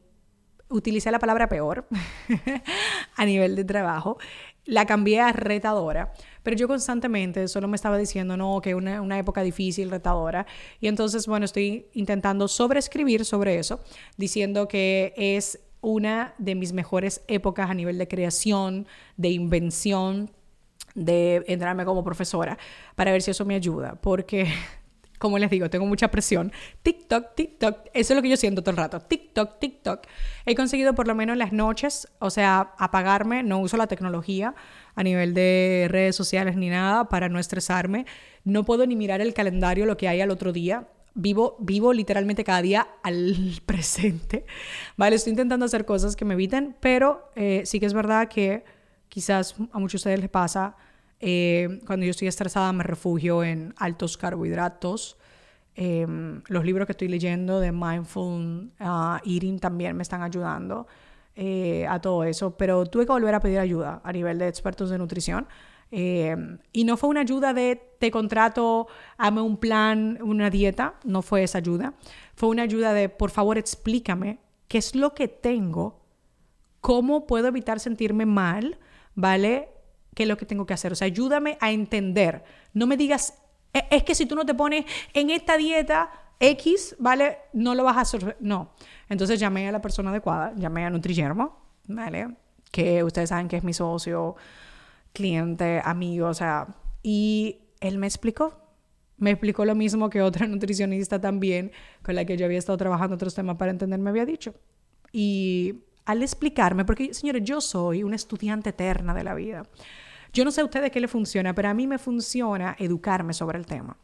utilicé 0.69 1.11
la 1.11 1.19
palabra 1.19 1.49
peor 1.49 1.85
a 3.15 3.25
nivel 3.25 3.55
de 3.55 3.63
trabajo 3.65 4.17
la 4.65 4.85
cambié 4.85 5.19
a 5.19 5.31
retadora, 5.31 6.13
pero 6.43 6.55
yo 6.55 6.67
constantemente 6.67 7.47
solo 7.47 7.67
me 7.67 7.75
estaba 7.75 7.97
diciendo, 7.97 8.37
no, 8.37 8.61
que 8.61 8.75
una, 8.75 9.01
una 9.01 9.17
época 9.17 9.41
difícil, 9.41 9.89
retadora, 9.89 10.45
y 10.79 10.87
entonces, 10.87 11.27
bueno, 11.27 11.45
estoy 11.45 11.87
intentando 11.93 12.47
sobreescribir 12.47 13.25
sobre 13.25 13.57
eso, 13.57 13.81
diciendo 14.17 14.67
que 14.67 15.13
es 15.17 15.59
una 15.81 16.33
de 16.37 16.55
mis 16.55 16.73
mejores 16.73 17.21
épocas 17.27 17.69
a 17.69 17.73
nivel 17.73 17.97
de 17.97 18.07
creación, 18.07 18.87
de 19.17 19.29
invención, 19.29 20.31
de 20.95 21.43
entrarme 21.47 21.85
como 21.85 22.03
profesora, 22.03 22.57
para 22.95 23.11
ver 23.11 23.21
si 23.21 23.31
eso 23.31 23.45
me 23.45 23.55
ayuda, 23.55 23.95
porque 24.01 24.47
como 25.19 25.37
les 25.37 25.49
digo, 25.49 25.69
tengo 25.69 25.85
mucha 25.85 26.09
presión. 26.09 26.51
TikTok, 26.81 27.35
TikTok, 27.35 27.77
eso 27.93 28.13
es 28.13 28.15
lo 28.15 28.21
que 28.21 28.29
yo 28.29 28.37
siento 28.37 28.61
todo 28.61 28.71
el 28.71 28.77
rato. 28.77 28.99
TikTok, 28.99 29.59
TikTok. 29.59 30.07
He 30.45 30.55
conseguido 30.55 30.95
por 30.95 31.07
lo 31.07 31.15
menos 31.15 31.33
en 31.33 31.39
las 31.39 31.53
noches, 31.53 32.07
o 32.19 32.29
sea, 32.29 32.73
apagarme, 32.77 33.43
no 33.43 33.59
uso 33.59 33.77
la 33.77 33.87
tecnología 33.87 34.55
a 34.95 35.03
nivel 35.03 35.33
de 35.33 35.87
redes 35.89 36.15
sociales 36.15 36.57
ni 36.57 36.69
nada 36.69 37.07
para 37.07 37.29
no 37.29 37.39
estresarme. 37.39 38.05
No 38.43 38.65
puedo 38.65 38.85
ni 38.87 38.95
mirar 38.95 39.21
el 39.21 39.33
calendario, 39.33 39.85
lo 39.85 39.95
que 39.95 40.07
hay 40.07 40.21
al 40.21 40.31
otro 40.31 40.51
día. 40.51 40.87
Vivo, 41.13 41.57
vivo 41.59 41.91
literalmente 41.91 42.43
cada 42.43 42.61
día 42.61 42.87
al 43.03 43.61
presente. 43.65 44.45
Vale, 44.97 45.15
estoy 45.15 45.31
intentando 45.31 45.65
hacer 45.65 45.85
cosas 45.85 46.15
que 46.15 46.25
me 46.25 46.35
eviten, 46.35 46.75
pero 46.79 47.31
eh, 47.35 47.63
sí 47.65 47.79
que 47.79 47.85
es 47.85 47.93
verdad 47.93 48.27
que 48.27 48.63
quizás 49.09 49.55
a 49.71 49.79
muchos 49.79 50.03
de 50.03 50.09
ustedes 50.09 50.19
les 50.21 50.29
pasa 50.29 50.75
eh, 51.21 51.79
cuando 51.85 52.05
yo 52.05 52.09
estoy 52.09 52.27
estresada 52.27 52.73
me 52.73 52.83
refugio 52.83 53.43
en 53.43 53.73
altos 53.77 54.17
carbohidratos. 54.17 55.17
Em, 55.75 56.41
los 56.47 56.65
libros 56.65 56.85
que 56.85 56.91
estoy 56.91 57.07
leyendo 57.07 57.59
de 57.59 57.71
Mindful 57.71 58.71
uh, 58.79 59.17
Eating 59.23 59.59
también 59.59 59.95
me 59.95 60.03
están 60.03 60.21
ayudando 60.21 60.87
eh, 61.35 61.85
a 61.87 61.99
todo 61.99 62.23
eso, 62.25 62.57
pero 62.57 62.85
tuve 62.85 63.05
que 63.05 63.11
volver 63.11 63.35
a 63.35 63.39
pedir 63.39 63.59
ayuda 63.59 64.01
a 64.03 64.11
nivel 64.11 64.39
de 64.39 64.47
expertos 64.47 64.89
de 64.89 64.97
nutrición. 64.97 65.47
Em, 65.91 66.59
y 66.71 66.85
no 66.85 66.97
fue 66.97 67.09
una 67.09 67.21
ayuda 67.21 67.53
de 67.53 67.75
te 67.99 68.11
contrato, 68.11 68.87
hame 69.17 69.41
un 69.41 69.57
plan, 69.57 70.17
una 70.21 70.49
dieta, 70.49 70.95
no 71.03 71.21
fue 71.21 71.43
esa 71.43 71.57
ayuda. 71.57 71.93
Fue 72.35 72.49
una 72.49 72.63
ayuda 72.63 72.93
de 72.93 73.09
por 73.09 73.29
favor 73.29 73.57
explícame 73.57 74.39
qué 74.67 74.77
es 74.77 74.95
lo 74.95 75.13
que 75.13 75.27
tengo, 75.27 76.01
cómo 76.79 77.27
puedo 77.27 77.47
evitar 77.47 77.79
sentirme 77.79 78.25
mal, 78.25 78.79
¿vale? 79.15 79.69
qué 80.15 80.23
es 80.23 80.29
lo 80.29 80.37
que 80.37 80.45
tengo 80.45 80.65
que 80.65 80.73
hacer. 80.73 80.91
O 80.91 80.95
sea, 80.95 81.05
ayúdame 81.05 81.57
a 81.59 81.71
entender. 81.71 82.43
No 82.73 82.87
me 82.87 82.97
digas, 82.97 83.37
e, 83.73 83.85
es 83.89 84.03
que 84.03 84.15
si 84.15 84.25
tú 84.25 84.35
no 84.35 84.45
te 84.45 84.53
pones 84.53 84.85
en 85.13 85.29
esta 85.29 85.57
dieta 85.57 86.11
X, 86.39 86.95
¿vale? 86.99 87.37
No 87.53 87.75
lo 87.75 87.83
vas 87.83 87.97
a 87.97 88.01
hacer. 88.01 88.37
No. 88.39 88.71
Entonces 89.09 89.39
llamé 89.39 89.67
a 89.67 89.71
la 89.71 89.81
persona 89.81 90.09
adecuada, 90.09 90.53
llamé 90.55 90.85
a 90.85 90.89
Nutrigermo, 90.89 91.57
¿vale? 91.87 92.35
Que 92.71 93.03
ustedes 93.03 93.29
saben 93.29 93.47
que 93.47 93.57
es 93.57 93.63
mi 93.63 93.73
socio, 93.73 94.35
cliente, 95.13 95.81
amigo, 95.83 96.27
o 96.27 96.33
sea, 96.33 96.67
y 97.03 97.59
él 97.79 97.97
me 97.97 98.07
explicó. 98.07 98.57
Me 99.17 99.31
explicó 99.31 99.65
lo 99.65 99.75
mismo 99.75 100.09
que 100.09 100.21
otra 100.21 100.47
nutricionista 100.47 101.19
también, 101.21 101.71
con 102.01 102.15
la 102.15 102.25
que 102.25 102.37
yo 102.37 102.45
había 102.45 102.59
estado 102.59 102.77
trabajando 102.77 103.15
otros 103.15 103.35
temas 103.35 103.57
para 103.57 103.71
entender, 103.71 103.99
me 103.99 104.09
había 104.09 104.25
dicho. 104.25 104.53
Y 105.11 105.83
al 106.05 106.23
explicarme, 106.23 106.85
porque 106.85 107.13
señores, 107.13 107.43
yo 107.43 107.61
soy 107.61 108.03
una 108.03 108.15
estudiante 108.15 108.69
eterna 108.69 109.13
de 109.13 109.23
la 109.23 109.35
vida. 109.35 109.63
Yo 110.33 110.45
no 110.45 110.51
sé 110.51 110.61
a 110.61 110.65
ustedes 110.65 110.91
qué 110.91 110.99
le 110.99 111.07
funciona, 111.07 111.53
pero 111.53 111.69
a 111.69 111.73
mí 111.73 111.87
me 111.87 111.97
funciona 111.97 112.75
educarme 112.79 113.33
sobre 113.33 113.59
el 113.59 113.65
tema. 113.65 113.97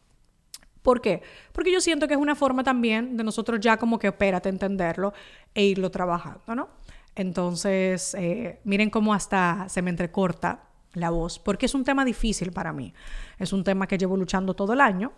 ¿Por 0.81 1.01
qué? 1.01 1.21
Porque 1.51 1.71
yo 1.71 1.81
siento 1.81 2.07
que 2.07 2.13
es 2.13 2.19
una 2.19 2.35
forma 2.35 2.63
también 2.63 3.17
de 3.17 3.23
nosotros 3.23 3.59
ya 3.59 3.77
como 3.77 3.99
que 3.99 4.07
espérate 4.07 4.49
entenderlo 4.49 5.13
e 5.53 5.65
irlo 5.65 5.91
trabajando, 5.91 6.55
¿no? 6.55 6.69
Entonces, 7.15 8.13
eh, 8.13 8.61
miren 8.63 8.89
cómo 8.89 9.13
hasta 9.13 9.67
se 9.69 9.81
me 9.81 9.89
entrecorta 9.89 10.67
la 10.93 11.09
voz, 11.09 11.39
porque 11.39 11.65
es 11.65 11.75
un 11.75 11.83
tema 11.83 12.03
difícil 12.05 12.51
para 12.51 12.73
mí. 12.73 12.93
Es 13.37 13.53
un 13.53 13.63
tema 13.63 13.87
que 13.87 13.97
llevo 13.97 14.17
luchando 14.17 14.53
todo 14.53 14.73
el 14.73 14.81
año, 14.81 15.11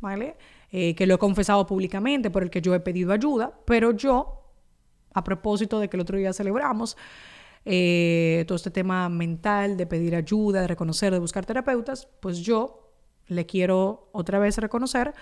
¿vale? 0.00 0.36
Eh, 0.70 0.94
que 0.94 1.06
lo 1.06 1.14
he 1.14 1.18
confesado 1.18 1.66
públicamente, 1.66 2.30
por 2.30 2.42
el 2.42 2.50
que 2.50 2.60
yo 2.60 2.74
he 2.74 2.80
pedido 2.80 3.12
ayuda, 3.12 3.52
pero 3.64 3.92
yo 3.92 4.42
a 5.12 5.24
propósito 5.24 5.80
de 5.80 5.88
que 5.88 5.96
el 5.96 6.02
otro 6.02 6.18
día 6.18 6.32
celebramos 6.32 6.96
eh, 7.64 8.44
todo 8.46 8.56
este 8.56 8.70
tema 8.70 9.08
mental, 9.08 9.76
de 9.76 9.86
pedir 9.86 10.14
ayuda, 10.14 10.60
de 10.60 10.68
reconocer, 10.68 11.12
de 11.12 11.18
buscar 11.18 11.44
terapeutas, 11.46 12.06
pues 12.20 12.38
yo 12.38 12.92
le 13.26 13.46
quiero 13.46 14.08
otra 14.12 14.38
vez 14.38 14.58
reconocer 14.58 15.14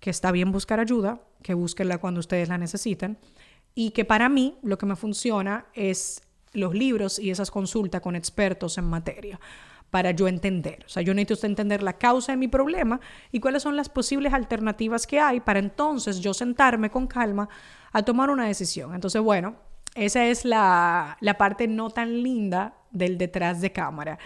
que 0.00 0.10
está 0.10 0.30
bien 0.32 0.52
buscar 0.52 0.80
ayuda, 0.80 1.20
que 1.42 1.54
búsquenla 1.54 1.98
cuando 1.98 2.20
ustedes 2.20 2.48
la 2.48 2.58
necesiten 2.58 3.18
y 3.74 3.90
que 3.92 4.04
para 4.04 4.28
mí 4.28 4.58
lo 4.62 4.76
que 4.76 4.86
me 4.86 4.96
funciona 4.96 5.66
es 5.72 6.20
los 6.52 6.74
libros 6.74 7.18
y 7.18 7.30
esas 7.30 7.50
consultas 7.50 8.00
con 8.00 8.16
expertos 8.16 8.78
en 8.78 8.84
materia 8.84 9.40
para 9.90 10.10
yo 10.10 10.28
entender. 10.28 10.84
O 10.86 10.88
sea, 10.88 11.02
yo 11.02 11.14
necesito 11.14 11.46
entender 11.46 11.82
la 11.82 11.94
causa 11.94 12.32
de 12.32 12.38
mi 12.38 12.48
problema 12.48 13.00
y 13.32 13.40
cuáles 13.40 13.62
son 13.62 13.76
las 13.76 13.88
posibles 13.88 14.32
alternativas 14.32 15.06
que 15.06 15.20
hay 15.20 15.40
para 15.40 15.58
entonces 15.58 16.20
yo 16.20 16.34
sentarme 16.34 16.90
con 16.90 17.06
calma 17.06 17.48
a 17.92 18.02
tomar 18.02 18.30
una 18.30 18.46
decisión. 18.46 18.94
Entonces, 18.94 19.22
bueno, 19.22 19.56
esa 19.94 20.26
es 20.26 20.44
la, 20.44 21.16
la 21.20 21.38
parte 21.38 21.66
no 21.66 21.90
tan 21.90 22.22
linda 22.22 22.74
del 22.90 23.18
detrás 23.18 23.60
de 23.60 23.72
cámara 23.72 24.18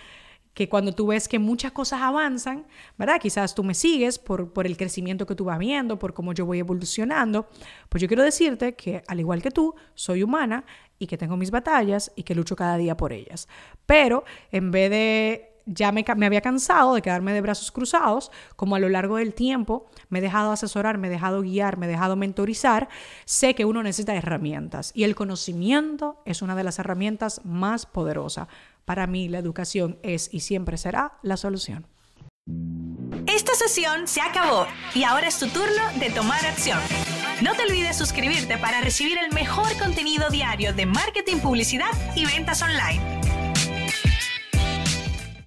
que 0.55 0.69
cuando 0.69 0.93
tú 0.93 1.07
ves 1.07 1.29
que 1.29 1.39
muchas 1.39 1.73
cosas 1.73 2.03
avanzan, 2.03 2.67
¿verdad? 2.99 3.21
Quizás 3.21 3.55
tú 3.55 3.65
me 3.65 3.75
sigues 3.75 4.19
por, 4.19 4.53
por, 4.53 4.67
el 4.67 4.77
crecimiento 4.77 5.27
que 5.27 5.35
tú 5.35 5.45
vas 5.45 5.59
viendo, 5.59 5.99
por 5.99 6.13
cómo 6.13 6.35
yo 6.35 6.45
voy 6.45 6.59
evolucionando, 6.59 7.49
pues 7.89 8.03
yo 8.03 8.09
quiero 8.09 8.23
decirte 8.23 8.75
que 8.75 9.03
al 9.07 9.21
igual 9.21 9.43
que 9.43 9.51
tú, 9.51 9.75
soy 9.95 10.23
humana 10.23 10.65
y 10.99 11.07
que 11.07 11.19
tengo 11.19 11.37
mis 11.37 11.51
batallas 11.51 12.13
y 12.17 12.23
que 12.23 12.35
lucho 12.35 12.55
cada 12.55 12.77
día 12.77 12.97
por 12.97 13.13
ellas. 13.13 13.49
Pero 13.87 14.25
en 14.51 14.71
vez 14.71 14.91
de 14.91 15.49
ya 15.67 15.93
me, 15.93 16.05
me, 16.17 16.27
había 16.27 16.41
cansado 16.41 16.95
de 16.95 17.03
quedarme 17.03 17.33
de 17.33 17.41
brazos 17.41 17.71
cruzados, 17.71 18.31
como 18.57 18.77
a 18.77 18.79
lo 18.79 18.89
largo 18.89 19.17
del 19.17 19.35
tiempo 19.35 19.87
me 20.09 20.19
he 20.19 20.23
dejado 20.23 20.53
asesorar, 20.53 20.99
me 20.99 21.09
he 21.09 21.11
dejado 21.11 21.43
guiar, 21.43 21.77
me 21.77 21.87
he 21.87 21.89
dejado 21.89 22.17
mentorizar, 22.17 22.89
sé 23.25 23.55
que 23.55 23.65
uno 23.65 23.83
necesita 23.83 24.15
herramientas 24.15 24.93
y 24.95 25.05
el 25.05 25.15
conocimiento 25.15 26.21
es 26.25 26.43
una 26.43 26.57
de 26.57 26.65
las 26.65 26.79
herramientas 26.79 27.45
más 27.45 27.87
poderosas. 27.87 28.49
Para 28.85 29.07
mí 29.07 29.29
la 29.29 29.39
educación 29.39 29.99
es 30.03 30.29
y 30.33 30.41
siempre 30.41 30.77
será 30.77 31.19
la 31.23 31.37
solución. 31.37 31.87
Esta 33.27 33.55
sesión 33.55 34.09
se 34.09 34.21
acabó 34.21 34.67
y 34.95 35.05
ahora 35.05 35.29
es 35.29 35.39
tu 35.39 35.49
turno 35.49 35.83
de 35.99 36.11
tomar 36.11 36.45
acción. 36.45 36.79
No 37.41 37.55
te 37.55 37.63
olvides 37.63 37.97
suscribirte 37.97 38.59
para 38.59 38.81
recibir 38.81 39.19
el 39.19 39.33
mejor 39.33 39.77
contenido 39.79 40.29
diario 40.31 40.73
de 40.73 40.87
marketing, 40.87 41.39
publicidad 41.39 41.91
y 42.17 42.25
ventas 42.25 42.63
online. 42.63 43.01